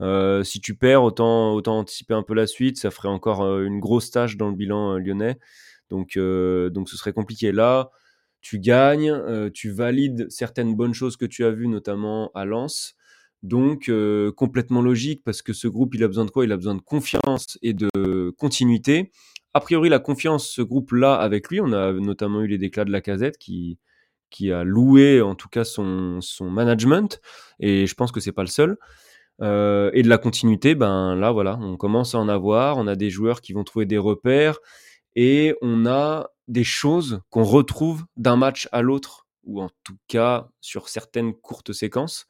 [0.00, 2.78] euh, si tu perds, autant, anticiper un peu la suite.
[2.78, 5.38] Ça ferait encore euh, une grosse tâche dans le bilan euh, lyonnais.
[5.90, 7.50] Donc, donc ce serait compliqué.
[7.50, 7.90] Là,
[8.40, 12.94] tu gagnes, tu valides certaines bonnes choses que tu as vues, notamment à Lens.
[13.42, 13.90] Donc,
[14.36, 16.44] complètement logique, parce que ce groupe, il a besoin de quoi?
[16.44, 19.10] Il a besoin de confiance et de continuité.
[19.52, 22.92] A priori, la confiance, ce groupe-là, avec lui, on a notamment eu les déclats de
[22.92, 23.80] la casette qui,
[24.30, 27.20] qui a loué, en tout cas, son, son management.
[27.58, 28.78] Et je pense que c'est pas le seul.
[29.42, 32.76] Euh, et de la continuité, ben là voilà, on commence à en avoir.
[32.76, 34.58] On a des joueurs qui vont trouver des repères
[35.16, 40.48] et on a des choses qu'on retrouve d'un match à l'autre ou en tout cas
[40.60, 42.26] sur certaines courtes séquences.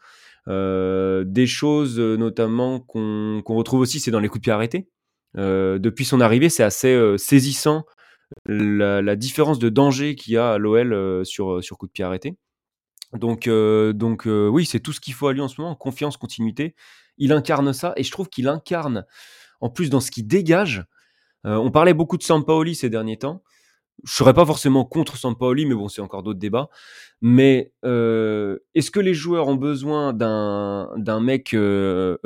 [0.48, 4.88] Euh, des choses euh, notamment qu'on retrouve aussi, c'est dans les coups de pied arrêtés.
[5.34, 7.84] depuis son arrivée, c'est assez saisissant
[8.46, 12.04] la, la, différence de danger qu'il y a à l'OL sur, sur coups de pied
[12.04, 12.36] arrêtés.
[13.12, 16.74] Donc, donc oui, c'est tout ce qu'il faut à lui en ce moment, confiance, continuité
[17.20, 19.06] il incarne ça et je trouve qu'il incarne
[19.60, 20.84] en plus dans ce qu'il dégage.
[21.46, 23.42] Euh, on parlait beaucoup de Sampaoli ces derniers temps.
[24.04, 26.70] Je serais pas forcément contre Sampaoli, mais bon, c'est encore d'autres débats.
[27.20, 32.16] Mais euh, est-ce que les joueurs ont besoin d'un mec euh,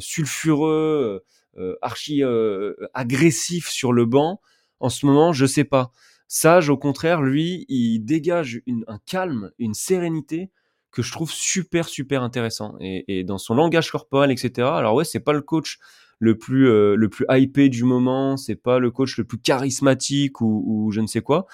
[0.00, 1.24] sulfureux,
[1.80, 2.22] archi
[2.92, 4.42] agressif sur le banc
[4.80, 5.90] En ce moment, je sais pas.
[6.26, 10.50] Sage, au contraire, lui, il dégage un calme, une sérénité
[10.94, 12.76] que je trouve super super intéressant.
[12.80, 15.78] Et, dans son langage corporel etc alors ouais c'est pas le coach
[16.20, 20.40] le plus euh, le plus hypé du moment c'est pas le coach le plus charismatique
[20.40, 21.46] ou, je ne sais quoi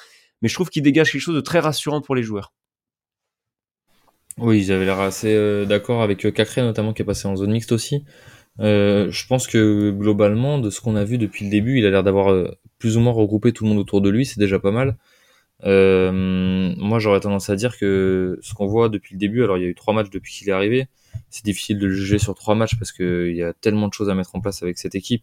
[0.43, 2.53] mais je trouve qu'il dégage quelque chose de très rassurant pour les joueurs.
[4.39, 7.51] Oui avaient l'air assez euh, d'accord avec euh, Cacré notamment qui est passé en zone
[7.51, 8.05] mixte aussi.
[8.59, 12.03] Je pense que globalement de ce qu'on a vu depuis le début il a l'air
[12.03, 12.35] d'avoir
[12.81, 14.97] plus ou moins regroupé tout le monde autour de lui c'est déjà pas mal
[15.65, 19.63] euh, moi, j'aurais tendance à dire que ce qu'on voit depuis le début, alors il
[19.63, 20.89] y a eu trois matchs depuis qu'il est arrivé,
[21.29, 24.09] c'est difficile de le juger sur trois matchs parce qu'il y a tellement de choses
[24.09, 25.23] à mettre en place avec cette équipe.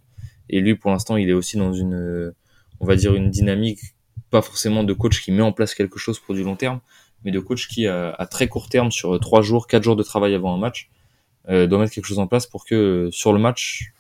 [0.49, 2.33] Et lui, pour l'instant, il est aussi dans une,
[2.79, 3.79] on va dire, une dynamique,
[4.29, 6.79] pas forcément de coach qui met en place quelque chose pour du long terme,
[7.23, 10.33] mais de coach qui, à, très court terme, sur trois jours, quatre jours de travail
[10.35, 10.89] avant un match,
[11.49, 13.93] euh, doit mettre quelque chose en place pour que sur le match,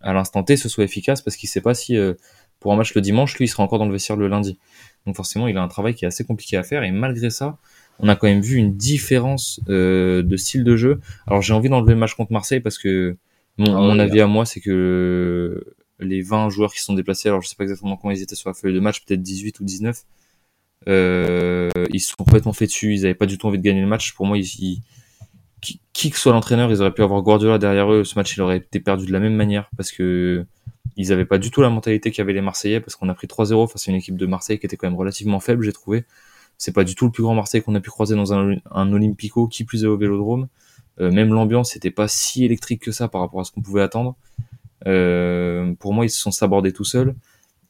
[0.00, 2.14] à l'instant T, ce soit efficace parce qu'il sait pas si euh,
[2.60, 4.58] pour un match le dimanche, lui, il sera encore dans le vestiaire le lundi.
[5.06, 6.82] Donc forcément, il a un travail qui est assez compliqué à faire.
[6.82, 7.58] Et malgré ça,
[8.00, 11.00] on a quand même vu une différence euh, de style de jeu.
[11.26, 13.16] Alors j'ai envie d'enlever le match contre Marseille parce que
[13.58, 15.64] mon, ah mon avis à moi, c'est que
[16.00, 17.28] les 20 joueurs qui sont déplacés.
[17.28, 19.60] Alors je sais pas exactement comment ils étaient sur la feuille de match, peut-être 18
[19.60, 20.02] ou 19.
[20.86, 22.94] Euh, ils se sont complètement fait dessus.
[22.94, 24.14] Ils avaient pas du tout envie de gagner le match.
[24.14, 24.80] Pour moi, ils,
[25.60, 28.04] qui, que soit l'entraîneur, ils auraient pu avoir Guardiola derrière eux.
[28.04, 30.46] Ce match, il aurait été perdu de la même manière parce que
[30.98, 33.70] ils avaient pas du tout la mentalité qu'avaient les Marseillais parce qu'on a pris 3-0
[33.70, 36.04] face à une équipe de Marseille qui était quand même relativement faible, j'ai trouvé.
[36.58, 38.92] C'est pas du tout le plus grand Marseille qu'on a pu croiser dans un, un
[38.92, 40.48] Olympico, qui plus est au Vélodrome.
[41.00, 43.80] Euh, même l'ambiance n'était pas si électrique que ça par rapport à ce qu'on pouvait
[43.80, 44.16] attendre.
[44.88, 47.14] Euh, pour moi, ils se sont sabordés tout seuls.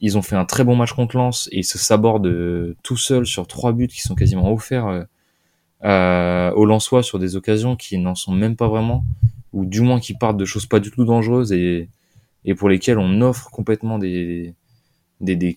[0.01, 2.97] Ils ont fait un très bon match contre Lens et ils se sabordent euh, tout
[2.97, 5.05] seuls sur trois buts qui sont quasiment offerts
[5.83, 9.05] euh, aux Lensois sur des occasions qui n'en sont même pas vraiment,
[9.53, 11.89] ou du moins qui partent de choses pas du tout dangereuses et,
[12.45, 14.53] et pour lesquelles on offre complètement des,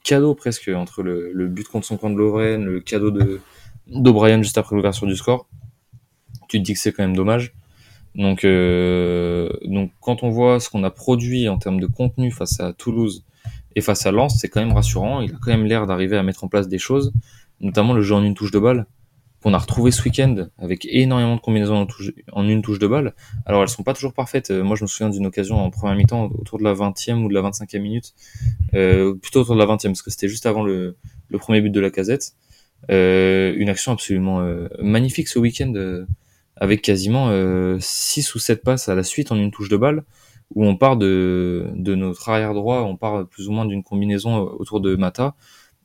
[0.02, 3.40] cadeaux presque entre le, le, but contre son camp de Lovren, le cadeau de
[3.88, 5.48] d'O'Brien juste après l'ouverture du score.
[6.48, 7.54] Tu te dis que c'est quand même dommage.
[8.14, 12.60] Donc, euh, donc quand on voit ce qu'on a produit en termes de contenu face
[12.60, 13.24] à Toulouse
[13.74, 15.20] et face à Lens, c'est quand même rassurant.
[15.20, 17.12] Il a quand même l'air d'arriver à mettre en place des choses,
[17.60, 18.86] notamment le jeu en une touche de balle
[19.42, 21.86] qu'on a retrouvé ce week-end avec énormément de combinaisons
[22.32, 23.14] en, une touche de balle.
[23.44, 24.50] Alors elles sont pas toujours parfaites.
[24.50, 27.28] Euh, moi je me souviens d'une occasion en première mi-temps autour de la 20e ou
[27.28, 28.14] de la 25e minute,
[28.74, 30.96] euh, plutôt autour de la 20e parce que c'était juste avant le,
[31.38, 32.34] premier but de la casette.
[32.90, 36.04] Euh, une action absolument euh, magnifique ce week-end euh,
[36.56, 37.30] avec quasiment
[37.80, 40.04] 6 ou 7 passes à la suite en une touche de balle
[40.54, 44.36] où on part de, de notre arrière droit, on part plus ou moins d'une combinaison
[44.36, 45.34] autour de Mata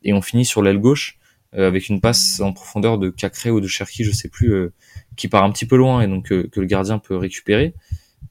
[0.04, 1.18] et on finit sur l'aile gauche
[1.66, 4.74] avec une passe en profondeur de Cacré ou de Cherki, je sais plus, euh,
[5.16, 7.74] qui part un petit peu loin et donc euh, que le gardien peut récupérer.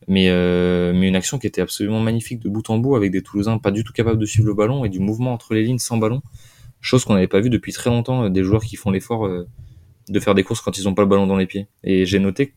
[0.08, 3.72] Mais, une action qui était absolument magnifique de bout en bout avec des Toulousains pas
[3.72, 6.22] du tout capables de suivre le ballon et du mouvement entre les lignes sans ballon.
[6.80, 9.28] Chose qu'on n'avait pas vu depuis très longtemps, des joueurs qui font l'effort
[10.08, 11.66] de faire des courses quand ils n'ont pas le ballon dans les pieds.
[11.82, 12.54] Et j'ai noté,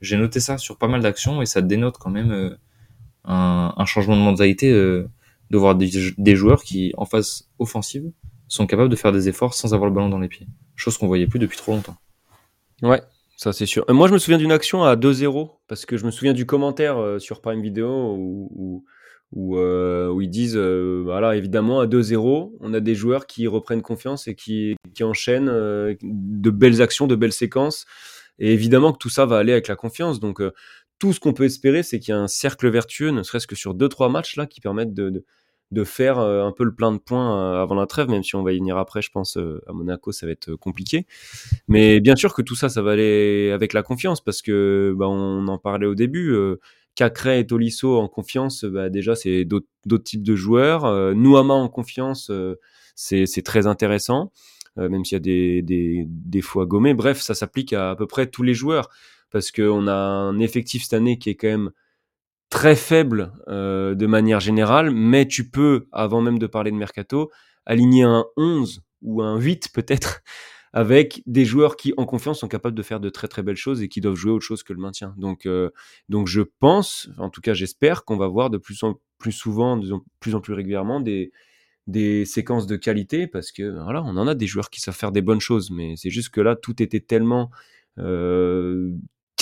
[0.00, 2.56] j'ai noté ça sur pas mal d'actions et ça dénote quand même
[3.24, 8.10] un, un, changement de mentalité de voir des, des, joueurs qui, en phase offensive,
[8.52, 10.46] sont capables de faire des efforts sans avoir le ballon dans les pieds.
[10.76, 11.96] Chose qu'on voyait plus depuis trop longtemps.
[12.82, 13.00] Ouais,
[13.36, 13.84] ça c'est sûr.
[13.88, 16.98] Moi je me souviens d'une action à 2-0, parce que je me souviens du commentaire
[16.98, 22.80] euh, sur Prime Video où, euh, ils disent, euh, voilà, évidemment à 2-0, on a
[22.80, 27.86] des joueurs qui reprennent confiance et qui, qui enchaînent de belles actions, de belles séquences.
[28.38, 30.20] Et évidemment que tout ça va aller avec la confiance.
[30.20, 30.42] Donc
[30.98, 33.56] tout ce qu'on peut espérer, c'est qu'il y a un cercle vertueux, ne serait-ce que
[33.56, 35.24] sur 2-3 matchs là, qui permettent de
[35.72, 38.36] de faire euh, un peu le plein de points euh, avant la trêve, même si
[38.36, 41.06] on va y venir après, je pense, euh, à Monaco, ça va être compliqué.
[41.66, 45.08] Mais bien sûr que tout ça, ça va aller avec la confiance, parce que bah,
[45.08, 46.36] on en parlait au début.
[46.94, 51.14] Cacré et Tolisso en confiance, bah, déjà, c'est d'autres types de joueurs.
[51.14, 52.30] Nouama en confiance,
[52.94, 54.30] c'est très intéressant,
[54.76, 56.92] même s'il y a des, des, des fois gommés.
[56.92, 58.90] Bref, ça s'applique à à peu près tous les joueurs,
[59.30, 61.70] parce qu'on a un effectif cette année qui est quand même
[62.52, 67.30] très faible euh, de manière générale, mais tu peux, avant même de parler de Mercato,
[67.64, 70.20] aligner un 11 ou un 8 peut-être
[70.74, 73.80] avec des joueurs qui, en confiance, sont capables de faire de très très belles choses
[73.80, 75.14] et qui doivent jouer autre chose que le maintien.
[75.16, 75.70] Donc, euh,
[76.10, 79.78] donc je pense, en tout cas j'espère, qu'on va voir de plus en plus souvent,
[79.78, 81.32] de plus en plus régulièrement, des,
[81.86, 85.12] des séquences de qualité parce que voilà, on en a des joueurs qui savent faire
[85.12, 87.50] des bonnes choses, mais c'est juste que là, tout était tellement
[87.98, 88.90] euh,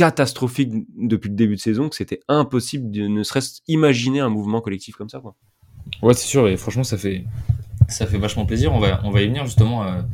[0.00, 4.62] catastrophique depuis le début de saison que c'était impossible de ne serait-ce imaginer un mouvement
[4.62, 5.20] collectif comme ça.
[5.20, 5.34] Quoi.
[6.00, 7.24] Ouais, c'est sûr, et franchement, ça fait,
[7.86, 8.72] ça fait vachement plaisir.
[8.72, 10.06] On va, on va y venir justement à,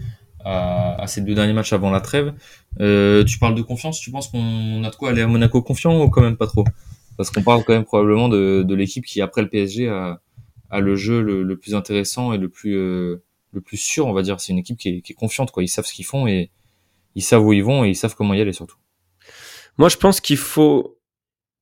[0.44, 2.34] à, à ces deux derniers matchs avant la trêve.
[2.80, 6.02] Euh, tu parles de confiance, tu penses qu'on a de quoi aller à Monaco confiant
[6.02, 6.64] ou quand même pas trop?
[7.16, 10.20] Parce qu'on parle quand même probablement de, de l'équipe qui, après le PSG, a,
[10.70, 13.22] a le jeu le, le, plus intéressant et le plus, euh,
[13.52, 14.40] le plus sûr, on va dire.
[14.40, 15.62] C'est une équipe qui est, qui est confiante, quoi.
[15.62, 16.50] Ils savent ce qu'ils font et
[17.14, 18.76] ils savent où ils vont et ils savent comment y aller surtout.
[19.78, 20.98] Moi, je pense qu'il faut,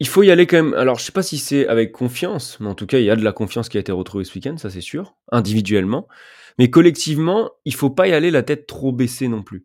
[0.01, 0.75] il faut y aller quand même.
[0.75, 3.17] Alors, je sais pas si c'est avec confiance, mais en tout cas, il y a
[3.17, 6.09] de la confiance qui a été retrouvée ce week-end, ça c'est sûr, individuellement.
[6.59, 9.65] Mais collectivement, il faut pas y aller la tête trop baissée non plus.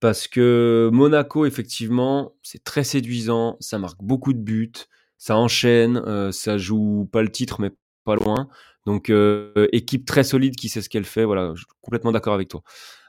[0.00, 4.72] Parce que Monaco, effectivement, c'est très séduisant, ça marque beaucoup de buts,
[5.16, 7.72] ça enchaîne, euh, ça joue pas le titre, mais
[8.04, 8.48] pas loin.
[8.86, 11.24] Donc, euh, équipe très solide qui sait ce qu'elle fait.
[11.24, 12.62] Voilà, complètement d'accord avec toi.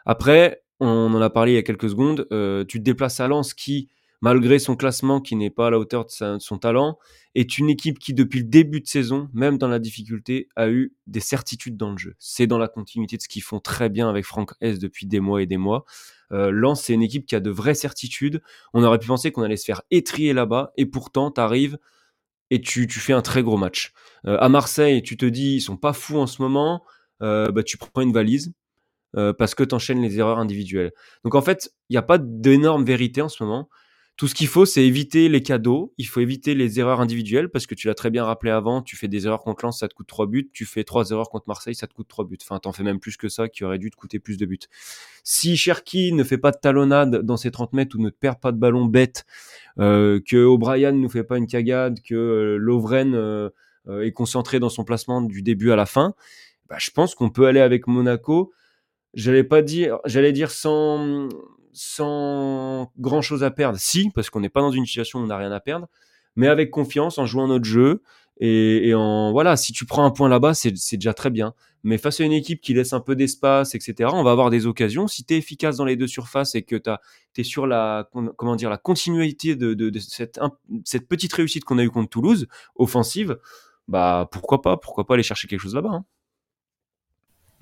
[0.06, 2.28] Après, on en a parlé il y a quelques secondes.
[2.32, 3.90] Euh, tu te déplaces à Lens qui
[4.22, 6.98] malgré son classement qui n'est pas à la hauteur de, son talent,
[7.36, 10.94] est une équipe qui, depuis le début de saison, même dans la difficulté, a eu
[11.08, 12.16] des certitudes dans le jeu.
[12.20, 15.20] C'est dans la continuité de ce qu'ils font très bien avec Franck S depuis des
[15.20, 15.86] mois et des mois.
[16.32, 18.42] Euh, Lens, c'est une équipe qui a de vraies certitudes.
[18.74, 21.78] On aurait pu penser qu'on allait se faire étrier là-bas, et pourtant, tu arrives
[22.52, 23.94] et tu, tu, fais un très gros match.
[24.26, 26.84] Euh, à Marseille, tu te dis, ils sont pas fous en ce moment,
[27.22, 28.54] euh, bah, tu prends une valise.
[29.16, 30.92] Euh, parce que tu enchaînes les erreurs individuelles.
[31.24, 33.68] Donc en fait, il n'y a pas d'énorme vérité en ce moment
[34.20, 35.94] Tout ce qu'il faut, c'est éviter les cadeaux.
[35.98, 38.82] Il faut éviter les erreurs individuelles parce que tu l'as très bien rappelé avant.
[38.82, 40.50] Tu fais des erreurs contre Lens, ça te coûte 3 buts.
[40.52, 42.38] Tu fais trois erreurs contre Marseille, ça te coûte 3 buts.
[42.42, 44.60] Enfin, t'en fais même plus que ça qui aurait dû te coûter plus de buts.
[45.24, 48.52] Si Cherki ne fait pas de talonnade dans ses 30 mètres ou ne perd pas
[48.52, 49.26] de ballon bête,
[49.80, 53.50] euh, que O'Brien ne fait pas une cagade, que euh, Lovren euh,
[53.88, 56.14] euh, est concentré dans son placement du début à la fin,
[56.68, 58.52] bah, je pense qu'on peut aller avec Monaco.
[59.14, 61.30] J'allais pas dire, j'allais dire sans
[61.80, 63.80] sans grand chose à perdre.
[63.80, 65.88] Si, parce qu'on n'est pas dans une situation où on n'a rien à perdre,
[66.36, 68.04] mais avec confiance, en jouant notre jeu.
[68.42, 71.54] Et, en voilà, si tu prends un point là-bas, c'est déjà très bien.
[71.84, 74.66] Mais face à une équipe qui laisse un peu d'espace, etc., on va avoir des
[74.66, 75.08] occasions.
[75.08, 76.90] Si tu es efficace dans les deux surfaces et que tu
[77.38, 82.10] es sur la, comment dire, la continuité de, cette, petite réussite qu'on a eue contre
[82.10, 83.38] Toulouse, offensive,
[83.88, 85.92] bah pourquoi pas, pourquoi pas aller chercher quelque chose là-bas.
[85.94, 86.06] Hein.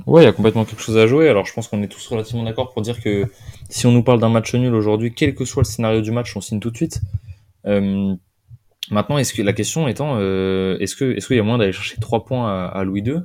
[0.07, 1.27] Ouais, il y a complètement quelque chose à jouer.
[1.27, 3.25] Alors je pense qu'on est tous relativement d'accord pour dire que
[3.69, 6.35] si on nous parle d'un match nul aujourd'hui, quel que soit le scénario du match,
[6.37, 7.01] on signe tout de suite.
[7.65, 8.15] Euh,
[8.89, 11.73] maintenant, est-ce que la question étant, euh, est-ce que est-ce qu'il y a moyen d'aller
[11.73, 13.17] chercher trois points à, Louis II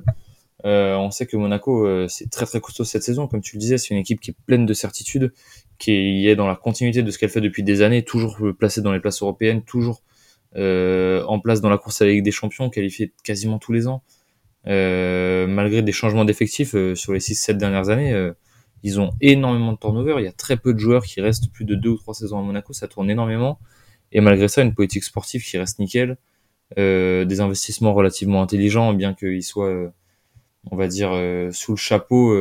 [0.65, 3.61] euh, On sait que Monaco, euh, c'est très très costaud cette saison, comme tu le
[3.61, 5.31] disais, c'est une équipe qui est pleine de certitudes,
[5.79, 8.91] qui est dans la continuité de ce qu'elle fait depuis des années, toujours placée dans
[8.91, 10.01] les places européennes, toujours
[10.55, 13.87] euh, en place dans la course à la Ligue des Champions, qualifiée quasiment tous les
[13.87, 14.03] ans.
[14.67, 18.31] Euh, malgré des changements d'effectifs euh, sur les 6-7 dernières années, euh,
[18.83, 20.15] ils ont énormément de turnover.
[20.19, 22.39] Il y a très peu de joueurs qui restent plus de deux ou trois saisons
[22.39, 22.73] à Monaco.
[22.73, 23.59] Ça tourne énormément.
[24.11, 26.17] Et malgré ça, une politique sportive qui reste nickel.
[26.77, 29.93] des investissements relativement intelligents, bien qu'ils soient,
[30.71, 31.11] on va dire,
[31.51, 32.35] sous le chapeau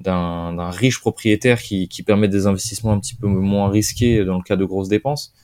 [0.00, 4.42] d'un riche propriétaire qui, qui permet des investissements un petit peu moins risqués dans le
[4.44, 5.34] cas de grosses dépenses.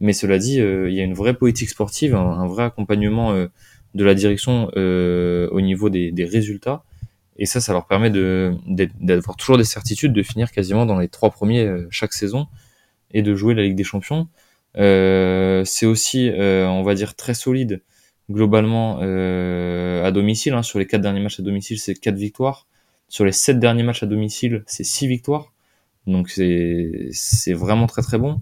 [0.00, 3.46] Mais cela dit, il y a une vraie politique sportive, un, un vrai accompagnement
[3.94, 6.84] de la direction euh, au niveau des, des, résultats.
[7.36, 11.30] Et ça, ça leur permet d'avoir toujours des certitudes, de finir quasiment dans les trois
[11.30, 12.46] premiers euh, chaque saison
[13.12, 14.28] et de jouer la Ligue des Champions.
[14.76, 17.82] Euh, c'est aussi, euh, on va dire, très solide
[18.30, 20.54] globalement euh, à domicile.
[20.54, 20.62] Hein.
[20.62, 22.66] Sur les quatre derniers matchs à domicile, c'est quatre victoires.
[23.08, 25.52] Sur les sept derniers matchs à domicile, c'est six victoires.
[26.06, 28.40] Donc c'est vraiment très très bon.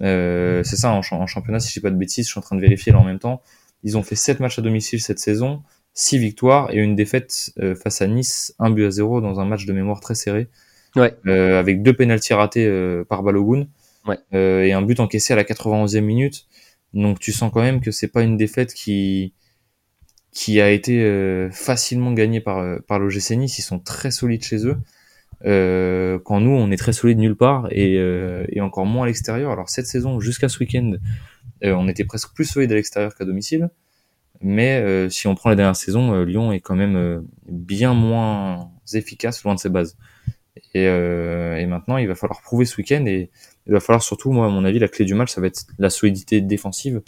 [0.00, 2.92] C'est ça en, championnat, si je pas de bêtises, je suis en train de vérifier
[2.92, 3.42] là en même temps.
[3.86, 5.62] Ils ont fait 7 matchs à domicile cette saison,
[5.94, 9.44] 6 victoires et une défaite euh, face à Nice, 1 but à 0 dans un
[9.44, 10.48] match de mémoire très serré.
[10.96, 11.16] Ouais.
[11.26, 13.68] Euh, avec deux pénalties ratés euh, par Balogun
[14.08, 14.18] ouais.
[14.66, 16.46] et un but encaissé à la 91e minute.
[16.94, 19.34] Donc tu sens quand même que c'est pas une défaite qui
[20.32, 23.56] qui a été facilement gagnée par par l'OGC Nice.
[23.60, 24.78] Ils sont très solides chez eux.
[25.44, 27.94] Quand nous on est très solide nulle part et,
[28.48, 29.52] et encore moins à l'extérieur.
[29.52, 30.94] Alors cette saison jusqu'à ce week-end,
[31.62, 33.70] on était presque plus solide à l'extérieur qu'à domicile.
[34.42, 38.70] Mais euh, si on prend les dernières saisons, euh, Lyon est quand même bien moins
[38.92, 39.96] efficace loin de ses bases.
[40.74, 43.30] Et, et, maintenant, il va falloir prouver ce week-end et
[43.66, 45.64] il va falloir surtout, moi, à mon avis, la clé du match, ça va être
[45.78, 47.02] la solidité défensive.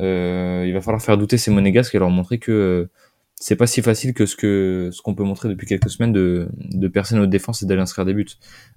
[0.00, 2.88] il va falloir faire douter ces monégasques et leur montrer que
[3.36, 6.48] c'est pas si facile que ce que ce qu'on peut montrer depuis quelques semaines de,
[6.56, 8.26] de percer notre défense et d'aller inscrire des buts.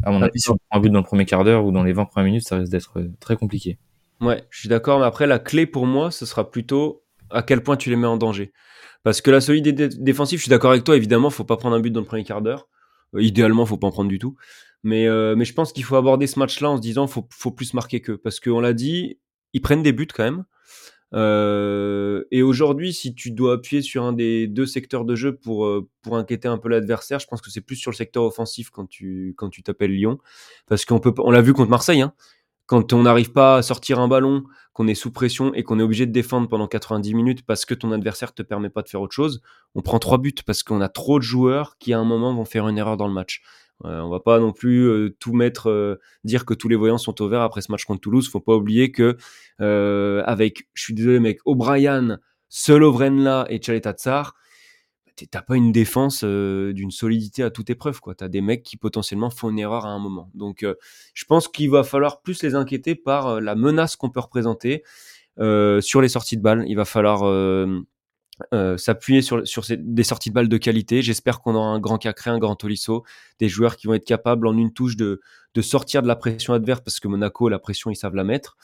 [0.04, 1.84] À mon avis, si on prend un but dans le premier quart d'heure ou dans
[1.84, 3.78] les 20 premières minutes, ça risque d'être très compliqué.
[4.22, 7.62] Ouais, je suis d'accord, mais après, la clé pour moi, ce sera plutôt à quel
[7.62, 8.52] point tu les mets en danger.
[9.04, 11.80] Parce que la solidité défensive, je suis d'accord avec toi, évidemment, faut pas prendre un
[11.80, 12.68] but dans le premier quart d'heure.
[13.16, 14.36] Euh, idéalement, faut pas en prendre du tout.
[14.84, 17.52] Mais, euh, mais je pense qu'il faut aborder ce match-là en se disant faut, faut
[17.52, 18.18] plus marquer qu'eux.
[18.18, 19.20] Parce qu'on l'a dit,
[19.54, 20.46] ils prennent des buts quand même.
[21.14, 25.66] Euh, et aujourd'hui, si tu dois appuyer sur un des deux secteurs de jeu pour,
[25.66, 28.70] euh, pour inquiéter un peu l'adversaire, je pense que c'est plus sur le secteur offensif
[28.70, 30.20] quand tu quand tu t'appelles Lyon,
[30.68, 32.02] parce qu'on peut, on l'a vu contre Marseille.
[32.02, 32.14] Hein
[32.68, 35.84] quand on n'arrive pas à sortir un ballon, qu'on est sous pression et qu'on est
[35.84, 39.02] obligé de défendre pendant 90 minutes parce que ton adversaire te permet pas de faire
[39.02, 39.42] autre chose,
[39.74, 42.46] on prend trois buts parce qu'on a trop de joueurs qui à un moment vont
[42.46, 43.42] faire une erreur dans le match.
[43.86, 46.98] Euh, on va pas non plus euh, tout mettre, euh, dire que tous les voyants
[46.98, 48.30] sont au vert après ce match contre Toulouse.
[48.30, 49.18] Faut pas oublier que
[49.60, 54.36] avec, je suis désolé mec, O'Brien, Solovrenla et Tsar,
[55.26, 58.14] t'as pas une défense euh, d'une solidité à toute épreuve quoi.
[58.14, 60.30] T'as des mecs qui potentiellement font une erreur à un moment.
[60.36, 60.76] Donc euh,
[61.14, 64.84] je pense qu'il va falloir plus les inquiéter par euh, la menace qu'on peut représenter
[65.40, 66.66] sur les sorties de balles.
[66.68, 67.20] Il va falloir
[68.78, 71.04] s'appuyer sur, sur des sorties de balles de qualité.
[71.04, 73.04] J'espère qu'on aura un grand Cacré un grand Tolisso
[73.38, 75.22] des joueurs qui vont être capables en une touche de,
[75.54, 78.58] de sortir de la pression adverse parce que Monaco la pression ils savent la mettre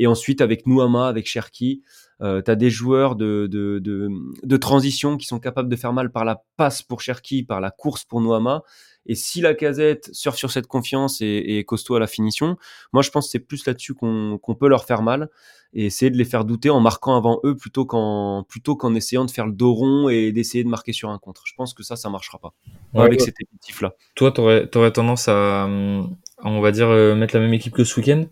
[0.00, 1.82] et ensuite avec Nouama avec Cherki
[2.22, 4.08] euh, tu as des joueurs de, de, de,
[4.42, 7.70] de, transition qui sont capables de faire mal par la passe pour Cherki, par la
[7.70, 8.62] course pour Noama.
[9.06, 12.58] Et si la casette surfe sur cette confiance et, est costaud à la finition,
[12.92, 15.30] moi je pense que c'est plus là-dessus qu'on peut leur faire mal
[15.72, 19.24] et essayer de les faire douter en marquant avant eux plutôt qu'en plutôt qu'en essayant
[19.24, 21.44] de faire le dos rond et d'essayer de marquer sur un contre.
[21.46, 22.52] Je pense que ça, ça marchera pas
[22.94, 23.94] avec cet effectif-là.
[24.14, 27.98] Toi, tu aurais, tendance à, on va dire, euh, mettre la même équipe que ce
[27.98, 28.26] week-end?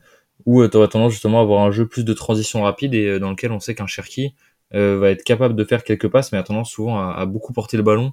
[0.46, 3.30] Où tu aurais tendance justement à avoir un jeu plus de transition rapide et dans
[3.30, 4.34] lequel on sait qu'un Cherki
[4.72, 7.82] va être capable de faire quelques passes, mais a tendance souvent à, beaucoup porter le
[7.82, 8.12] ballon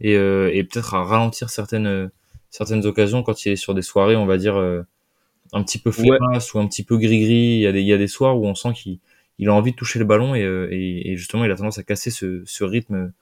[0.00, 2.10] et, et peut-être à ralentir certaines,
[2.50, 6.54] certaines occasions quand il est sur des soirées, on va dire, un petit peu flémasse
[6.54, 7.56] ou un petit peu gris-gris.
[7.56, 8.98] Il y, a des, il y a des soirs où on sent qu'il
[9.38, 11.82] il a envie de toucher le ballon et, et, et, justement il a tendance à
[11.82, 13.12] casser ce, ce rythme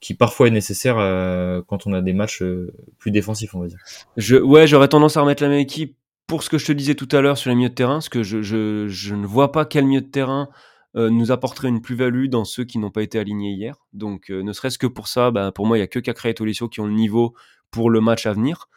[0.00, 3.66] qui parfois est nécessaire euh, quand on a des matchs euh, plus défensifs, on va
[3.66, 3.78] dire.
[4.16, 5.96] Je, ouais, j'aurais tendance à remettre la même équipe
[6.28, 8.08] pour ce que je te disais tout à l'heure sur les milieux de terrain, parce
[8.08, 10.48] que je, ne vois pas quel milieu de terrain
[10.94, 13.76] euh, nous apporterait une plus-value dans ceux qui n'ont pas été alignés hier.
[13.92, 16.34] Donc, ne serait-ce que pour ça, bah, pour moi, il y a que Kakra et
[16.34, 17.34] Tolisso qui ont le niveau
[17.72, 18.68] pour le match à venir.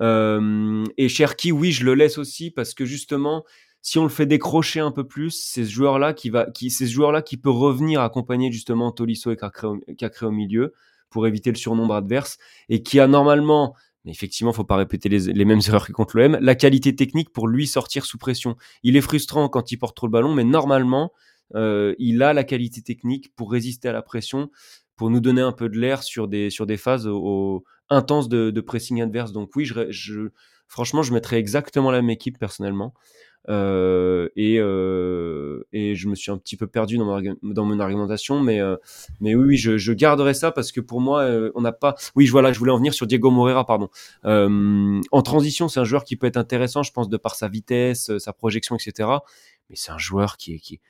[0.00, 3.44] et Cherki, oui, je le laisse aussi parce que justement,
[3.84, 6.86] si on le fait décrocher un peu plus, c'est ce joueur-là qui va, qui, c'est
[6.86, 10.72] ce joueur-là qui peut revenir accompagner justement Tolisso et Cacré au milieu
[11.10, 12.38] pour éviter le surnombre adverse
[12.70, 16.38] et qui a normalement, mais effectivement, faut pas répéter les, mêmes erreurs que contre l'OM,
[16.40, 18.56] la qualité technique pour lui sortir sous pression.
[18.82, 21.12] Il est frustrant quand il porte trop le ballon, mais normalement,
[21.54, 24.50] euh, il a la qualité technique pour résister à la pression,
[24.96, 28.50] pour nous donner un peu de l'air sur des, sur des phases au, intenses de,
[28.50, 29.32] de, pressing adverse.
[29.32, 30.28] Donc oui, je, je,
[30.68, 32.94] franchement, je mettrais exactement la même équipe personnellement.
[33.48, 38.40] Euh, et, euh, et je me suis un petit peu perdu dans, dans mon argumentation,
[38.40, 38.76] mais, euh,
[39.20, 41.94] mais oui, je, je, garderai ça parce que pour moi, euh, on n'a pas.
[42.16, 43.88] Oui, voilà, je voulais en venir sur Diego Moreira, pardon.
[44.24, 47.48] Euh, en transition, c'est un joueur qui peut être intéressant, je pense, de par sa
[47.48, 49.08] vitesse, sa projection, etc.
[49.68, 50.58] Mais c'est un joueur qui est.
[50.58, 50.80] Qui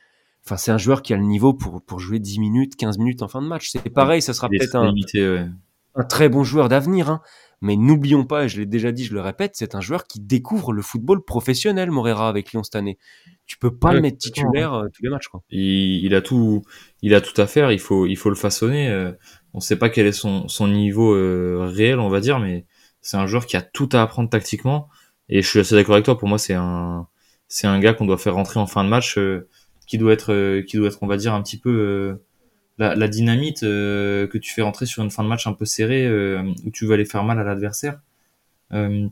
[0.47, 3.23] Enfin, c'est un joueur qui a le niveau pour, pour jouer 10 minutes, 15 minutes
[3.23, 3.71] en fin de match.
[3.71, 5.47] C'est pareil, ça sera peut-être un, ouais.
[5.95, 7.09] un très bon joueur d'avenir.
[7.09, 7.23] Hein.
[7.65, 10.21] Mais n'oublions pas, et je l'ai déjà dit, je le répète, c'est un joueur qui
[10.21, 12.99] découvre le football professionnel, Morera, avec Lyon cette année.
[13.47, 15.29] Tu peux pas le mettre titulaire euh, tous les matchs.
[15.29, 15.43] Quoi.
[15.49, 16.63] Il, il, a tout,
[17.01, 17.73] il a tout à faire.
[17.73, 18.91] Il faut, il faut le façonner.
[18.91, 19.13] Euh,
[19.55, 22.67] on ne sait pas quel est son, son niveau euh, réel, on va dire, mais
[23.01, 24.91] c'est un joueur qui a tout à apprendre tactiquement.
[25.31, 26.19] Et je suis assez d'accord avec toi.
[26.19, 27.09] Pour moi, c'est un,
[27.49, 29.19] c'est un gars qu'on doit faire rentrer en fin de match,
[29.87, 32.21] qui doit être, qui doit être, on va dire, un petit peu
[32.79, 35.65] la, la dynamite euh, que tu fais rentrer sur une fin de match un peu
[35.65, 38.01] serrée euh, où tu vas aller faire mal à l'adversaire.
[38.73, 39.07] Euh,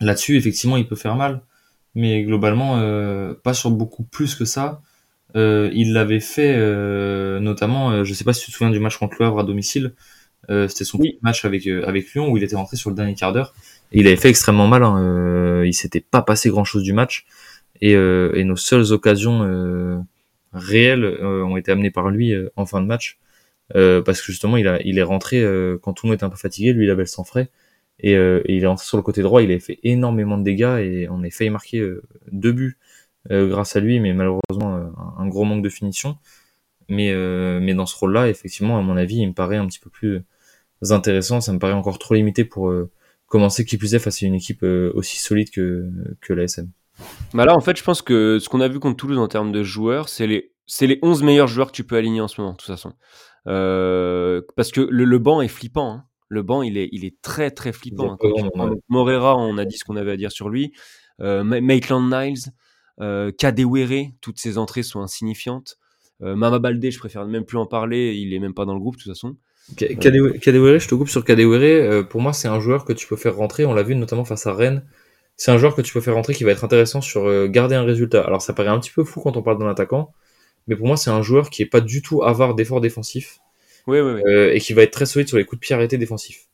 [0.00, 1.42] là-dessus, effectivement, il peut faire mal,
[1.94, 2.80] mais globalement,
[3.42, 4.82] pas sur beaucoup plus que ça.
[5.34, 6.58] il l'avait fait,
[7.40, 9.94] notamment, je sais pas si tu te souviens du match contre le Havre à domicile.
[10.48, 11.18] C'était son oui.
[11.22, 13.54] match avec avec Lyon où il était rentré sur le dernier quart d'heure.
[13.92, 14.82] Et il avait fait extrêmement mal.
[14.82, 15.64] Hein.
[15.64, 17.24] il s'était pas passé grand chose du match.
[17.80, 20.04] Et, et nos seules occasions
[20.56, 23.18] réels euh, ont été amenés par lui euh, en fin de match.
[23.74, 25.44] Euh, parce que justement, il, a, il est rentré
[25.82, 27.50] quand tout le monde était un peu fatigué, lui il avait le sang frais.
[28.00, 31.08] Et, il est rentré sur le côté droit, il a fait énormément de dégâts et
[31.10, 31.82] on a failli marquer
[32.30, 32.78] deux buts
[33.30, 36.18] grâce à lui, mais malheureusement un, gros manque de finition.
[36.88, 37.12] Mais,
[37.60, 40.22] mais dans ce rôle-là, effectivement, à mon avis, il me paraît un petit peu plus
[40.90, 41.40] intéressant.
[41.40, 42.72] Ça me paraît encore trop limité pour
[43.26, 45.90] commencer qui plus est face à une équipe aussi solide que,
[46.20, 46.70] que la SM.
[47.34, 49.52] Bah là, en fait, je pense que ce qu'on a vu contre Toulouse en termes
[49.52, 52.40] de joueurs, c'est les, c'est les 11 meilleurs joueurs que tu peux aligner en ce
[52.40, 52.92] moment, de toute façon.
[53.46, 55.92] Euh, parce que le, le, banc est flippant.
[55.92, 56.04] Hein.
[56.28, 58.16] Le banc, il est, il est très, très flippant.
[58.20, 58.70] Hein.
[58.88, 60.72] Morera, on a dit ce qu'on avait à dire sur lui.
[61.20, 62.52] Euh, Maitland Niles,
[63.00, 65.78] euh, Kadewere, toutes ses entrées sont insignifiantes.
[66.22, 68.80] Euh, Mama Baldé, je préfère même plus en parler, il est même pas dans le
[68.80, 69.36] groupe, de toute façon.
[69.76, 71.62] Kadewere, je te coupe sur Kadewere.
[71.62, 73.66] Euh, pour moi, c'est un joueur que tu peux faire rentrer.
[73.66, 74.84] On l'a vu notamment face à Rennes
[75.36, 77.74] c'est un joueur que tu peux faire rentrer qui va être intéressant sur euh, garder
[77.74, 78.22] un résultat.
[78.22, 80.12] Alors ça paraît un petit peu fou quand on parle d'un attaquant,
[80.66, 83.38] mais pour moi c'est un joueur qui est pas du tout avare d'efforts défensifs
[83.86, 84.22] oui, oui, oui.
[84.26, 86.46] Euh, et qui va être très solide sur les coups de pied arrêtés défensifs.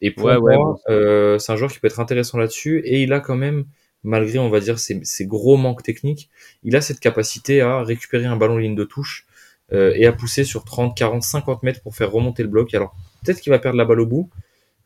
[0.00, 3.20] Et pour moi, euh, c'est un joueur qui peut être intéressant là-dessus et il a
[3.20, 3.66] quand même,
[4.02, 6.30] malgré on va dire ses, ses, gros manques techniques,
[6.62, 9.26] il a cette capacité à récupérer un ballon ligne de touche
[9.72, 12.74] et à pousser sur 30, 40, 50 mètres pour faire remonter le bloc.
[12.74, 14.30] Alors peut-être qu'il va perdre la balle au bout,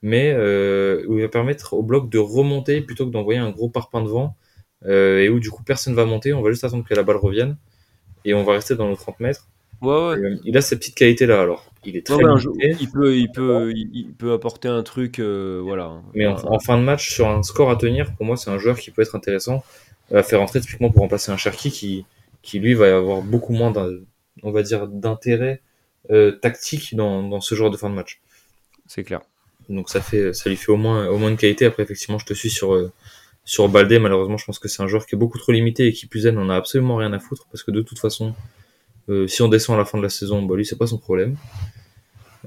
[0.05, 3.71] mais euh, où il va permettre au bloc de remonter plutôt que d'envoyer un gros
[3.71, 4.37] parpaing devant,
[4.85, 7.17] euh, et où du coup personne va monter, on va juste attendre que la balle
[7.17, 7.57] revienne,
[8.27, 9.49] et on va rester dans nos 30 mètres.
[9.81, 10.19] Ouais, ouais.
[10.19, 11.73] Euh, il a cette petite qualité là alors.
[11.87, 12.23] Il est très ouais,
[12.81, 16.03] il peut, il peut, il, peut apporter un truc, euh, voilà.
[16.13, 18.59] Mais en, en, fin de match, sur un score à tenir, pour moi, c'est un
[18.59, 19.65] joueur qui peut être intéressant
[20.13, 22.05] à faire entrer typiquement pour remplacer un Cherki qui,
[22.43, 23.73] qui lui va avoir beaucoup moins,
[24.43, 25.63] on va dire, d'intérêt
[26.43, 28.21] tactique dans, dans ce genre de fin de match.
[28.87, 29.23] C'est clair.
[29.69, 31.65] Donc ça fait, ça lui fait au moins, au moins une qualité.
[31.67, 32.93] Après, effectivement, je te suis sur, euh,
[33.45, 33.99] sur Baldé.
[33.99, 36.27] Malheureusement, je pense que c'est un joueur qui est beaucoup trop limité et qui plus
[36.27, 38.35] est, n'en a absolument rien à foutre parce que de toute façon,
[39.09, 40.99] euh, si on descend à la fin de la saison, bah lui, c'est pas son
[40.99, 41.37] problème.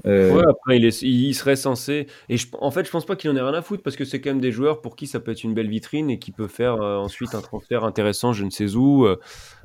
[0.06, 0.32] Euh...
[0.32, 2.06] Ouais, après, il, est, il serait censé.
[2.28, 4.04] Et je, en fait, je pense pas qu'il en ait rien à foutre parce que
[4.04, 6.32] c'est quand même des joueurs pour qui ça peut être une belle vitrine et qui
[6.32, 9.06] peut faire euh, ensuite un transfert intéressant, je ne sais où.
[9.06, 9.18] Euh,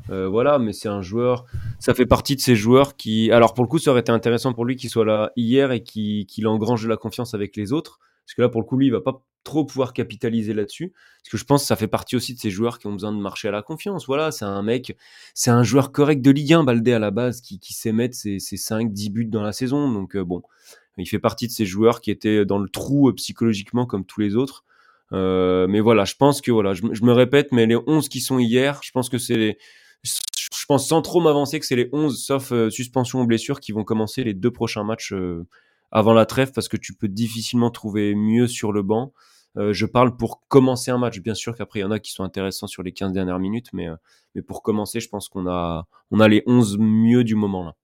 [0.10, 1.46] euh, voilà, mais c'est un joueur.
[1.80, 3.32] Ça fait partie de ces joueurs qui.
[3.32, 5.84] Alors, pour le coup, ça aurait été intéressant pour lui qu'il soit là hier et
[5.84, 8.00] qu'il engrange de la confiance avec les autres.
[8.26, 10.94] Parce que là, pour le coup, lui, il va pas trop pouvoir capitaliser là-dessus.
[11.22, 13.12] Parce que je pense que ça fait partie aussi de ces joueurs qui ont besoin
[13.12, 14.06] de marcher à la confiance.
[14.08, 14.98] Voilà, c'est un mec,
[15.34, 18.40] c'est un joueur correct de Ligue 1, Baldé à la base, qui, sait mettre ses,
[18.40, 19.92] ses 5-10 buts dans la saison.
[19.92, 20.42] Donc bon,
[20.98, 24.36] il fait partie de ces joueurs qui étaient dans le trou psychologiquement comme tous les
[24.36, 24.66] autres.
[25.12, 28.40] mais voilà, je pense que voilà, je, je, me répète, mais les 11 qui sont
[28.40, 29.58] hier, je pense que c'est les,
[30.64, 33.74] je pense sans trop m'avancer que c'est les 11, sauf euh, suspension ou blessure, qui
[33.74, 35.46] vont commencer les deux prochains matchs euh,
[35.94, 39.14] avant la trêve, parce que tu peux difficilement trouver mieux sur le banc.
[39.56, 41.20] Euh, je parle pour commencer un match.
[41.20, 43.68] Bien sûr qu'après, il y en a qui sont intéressants sur les 15 dernières minutes,
[43.72, 43.88] mais,
[44.36, 47.76] mais pour commencer, je pense qu'on a, on a les 11 mieux du moment là.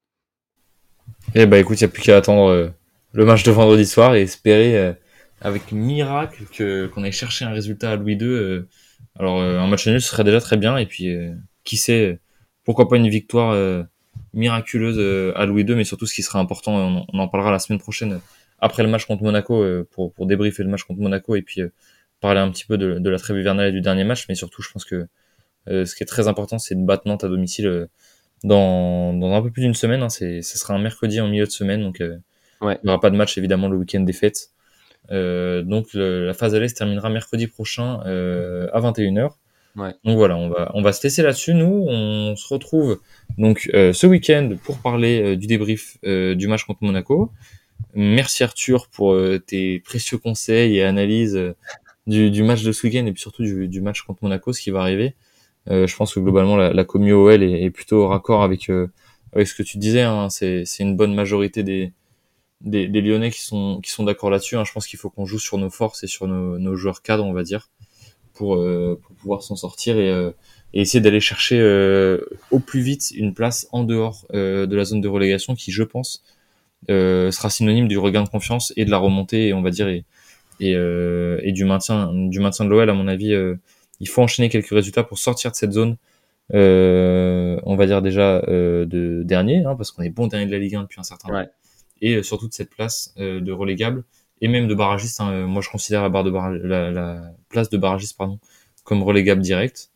[1.36, 2.74] Eh bah écoute, il n'y a plus qu'à attendre
[3.14, 4.96] le match de vendredi soir et espérer
[5.42, 8.66] avec miracle que qu'on aille chercher un résultat à Louis II.
[9.18, 11.16] alors un match nul serait déjà très bien et puis
[11.64, 12.20] qui sait
[12.70, 13.82] pourquoi pas une victoire euh,
[14.34, 17.60] miraculeuse euh, à Louis II, mais surtout ce qui sera important, on, en parlera la
[17.60, 18.20] semaine prochaine euh,
[18.60, 21.62] après le match contre Monaco pour, pour débriefer le match contre Monaco et puis
[22.20, 24.62] parler un petit peu de, de, la trêve hivernale et du dernier match, mais surtout
[24.62, 25.08] je pense que
[25.66, 27.88] ce qui est très important, c'est de battre Nantes à domicile
[28.44, 30.04] dans, dans un peu plus d'une semaine.
[30.04, 32.18] Hein, c'est, ce sera un mercredi en milieu de semaine, donc ouais.
[32.62, 34.50] il n'y aura pas de match évidemment le week-end des fêtes.
[35.10, 39.36] donc la phase à l'Est terminera mercredi prochain à 21h.
[39.76, 41.54] Donc voilà, on va, on va se laisser là-dessus.
[41.54, 43.00] Nous, on se retrouve
[43.38, 47.32] donc euh, ce week-end pour parler euh, du débrief euh, du match contre Monaco.
[47.96, 49.18] Merci Arthur pour
[49.48, 51.40] tes précieux conseils et analyses
[52.08, 54.62] du, du, match de ce week-end et puis surtout du, du, match contre Monaco, ce
[54.62, 55.16] qui va arriver.
[55.68, 58.70] je pense que globalement la, la commu OL est, est, plutôt raccord avec,
[59.34, 60.02] avec ce que tu disais.
[60.02, 60.30] Hein.
[60.30, 61.94] C'est une bonne majorité des,
[62.62, 64.58] des, des, Lyonnais qui sont, qui sont d'accord là-dessus.
[64.58, 64.66] Hein.
[64.66, 67.26] Je pense qu'il faut qu'on joue sur nos forces et sur nos, nos joueurs cadres,
[67.26, 67.70] on va dire
[68.40, 70.32] pour, euh, pour pouvoir s'en sortir et, euh,
[70.74, 72.22] et essayer d'aller chercher euh,
[72.52, 76.24] au plus vite une place en dehors de la zone de relégation qui, je pense,
[76.88, 80.06] sera synonyme du regain de confiance et de la remontée, on va dire, et,
[80.62, 82.90] et, et du maintien, du maintien de l'OL.
[82.90, 83.36] À mon avis,
[84.00, 85.98] il faut enchaîner quelques résultats pour sortir de cette zone.
[86.54, 90.52] Euh, on va dire déjà euh, de dernier, hein, parce qu'on est bon dernier de
[90.52, 91.50] la Ligue 1 depuis un certain temps,
[92.02, 94.06] et surtout de cette place de relégable
[94.42, 95.22] et même de barragiste.
[95.22, 95.46] Hein.
[95.48, 98.40] Moi, je considère la, barre de la, la, place de barragiste pardon,
[98.84, 99.92] comme relégable direct.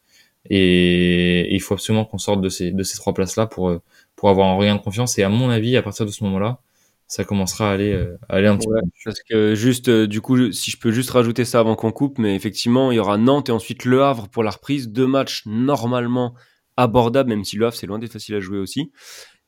[0.49, 3.81] Et, il faut absolument qu'on sorte de ces, de ces trois places-là pour, euh,
[4.15, 5.17] pour avoir un regain de confiance.
[5.17, 6.59] Et à mon avis, à partir de ce moment-là,
[7.07, 8.79] ça commencera à aller, euh, à aller un petit peu.
[9.05, 12.17] Parce que juste, euh, du coup, si je peux juste rajouter ça avant qu'on coupe,
[12.17, 14.89] mais effectivement, il y aura Nantes et ensuite Le Havre pour la reprise.
[14.89, 16.33] Deux matchs normalement
[16.75, 18.91] abordables, même si Le Havre, c'est loin d'être facile à jouer aussi.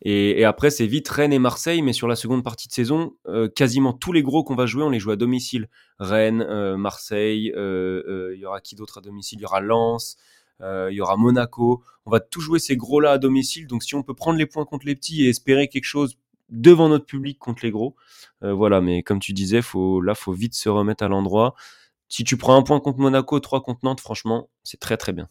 [0.08, 3.50] Et, après, c'est vite Rennes et Marseille, mais sur la seconde partie de saison, euh,
[3.50, 5.68] quasiment tous les gros qu'on va jouer, on les joue à domicile.
[5.98, 9.40] Rennes, euh, Marseille, euh, il y aura qui d'autre à domicile?
[9.40, 10.18] Il y aura Lens,
[10.62, 11.82] il y aura Monaco.
[12.06, 13.66] On va tout jouer ces gros-là à domicile.
[13.66, 16.88] Donc si on peut prendre les points contre les petits et espérer quelque chose devant
[16.88, 17.96] notre public contre les gros,
[18.42, 18.82] voilà.
[18.82, 21.56] Mais comme tu disais, faut, là, faut vite se remettre à l'endroit.
[22.10, 25.30] Si tu prends un point contre Monaco, trois contre Nantes, franchement, c'est très très bien.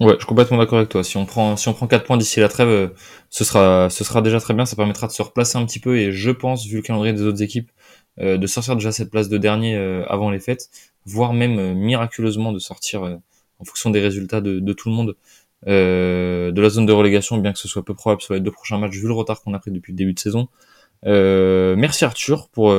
[0.00, 1.02] Ouais, je suis complètement d'accord avec toi.
[1.02, 2.88] Si on prend, si on prend 4 points d'ici la trêve, euh,
[3.30, 4.64] ce sera, ce sera déjà très bien.
[4.64, 7.22] Ça permettra de se replacer un petit peu et je pense, vu le calendrier des
[7.22, 7.70] autres équipes,
[8.20, 10.70] euh, de sortir déjà cette place de dernier euh, avant les fêtes,
[11.04, 15.16] voire même miraculeusement de sortir en fonction des résultats de, de tout le monde
[15.66, 18.78] de la zone de relégation, bien que ce soit peu probable sur les deux prochains
[18.78, 20.48] matchs, vu le retard qu'on a pris depuis le début de saison.
[21.04, 22.72] merci Arthur pour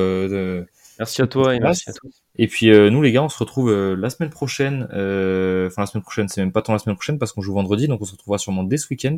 [1.00, 2.22] Merci à toi et merci à tous.
[2.42, 4.88] Et puis euh, nous les gars, on se retrouve euh, la semaine prochaine.
[4.94, 7.52] Euh, enfin la semaine prochaine, c'est même pas tant la semaine prochaine parce qu'on joue
[7.52, 9.16] vendredi, donc on se retrouvera sûrement dès ce week-end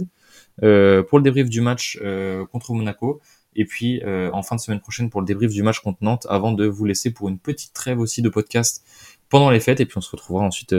[0.59, 2.01] pour le débrief du match
[2.51, 3.21] contre Monaco.
[3.55, 6.51] Et puis en fin de semaine prochaine pour le débrief du match contre Nantes, avant
[6.51, 8.85] de vous laisser pour une petite trêve aussi de podcast
[9.29, 9.79] pendant les fêtes.
[9.79, 10.75] Et puis on se retrouvera ensuite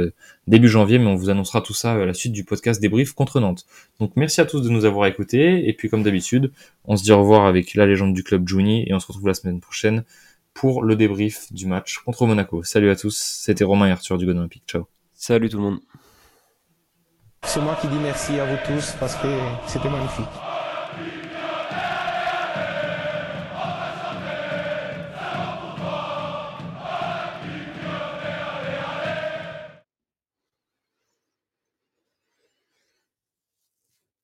[0.46, 3.39] début janvier, mais on vous annoncera tout ça à la suite du podcast débrief contre
[3.39, 3.66] Nantes.
[4.02, 5.70] Donc merci à tous de nous avoir écoutés.
[5.70, 6.52] Et puis comme d'habitude,
[6.84, 9.28] on se dit au revoir avec la légende du club Juni et on se retrouve
[9.28, 10.04] la semaine prochaine
[10.54, 12.64] pour le débrief du match contre Monaco.
[12.64, 14.64] Salut à tous, c'était Romain et Arthur du God Olympique.
[14.68, 14.88] Ciao.
[15.14, 15.80] Salut tout le monde.
[17.43, 19.28] C'est moi qui dis merci à vous tous parce que
[19.68, 20.53] c'était magnifique.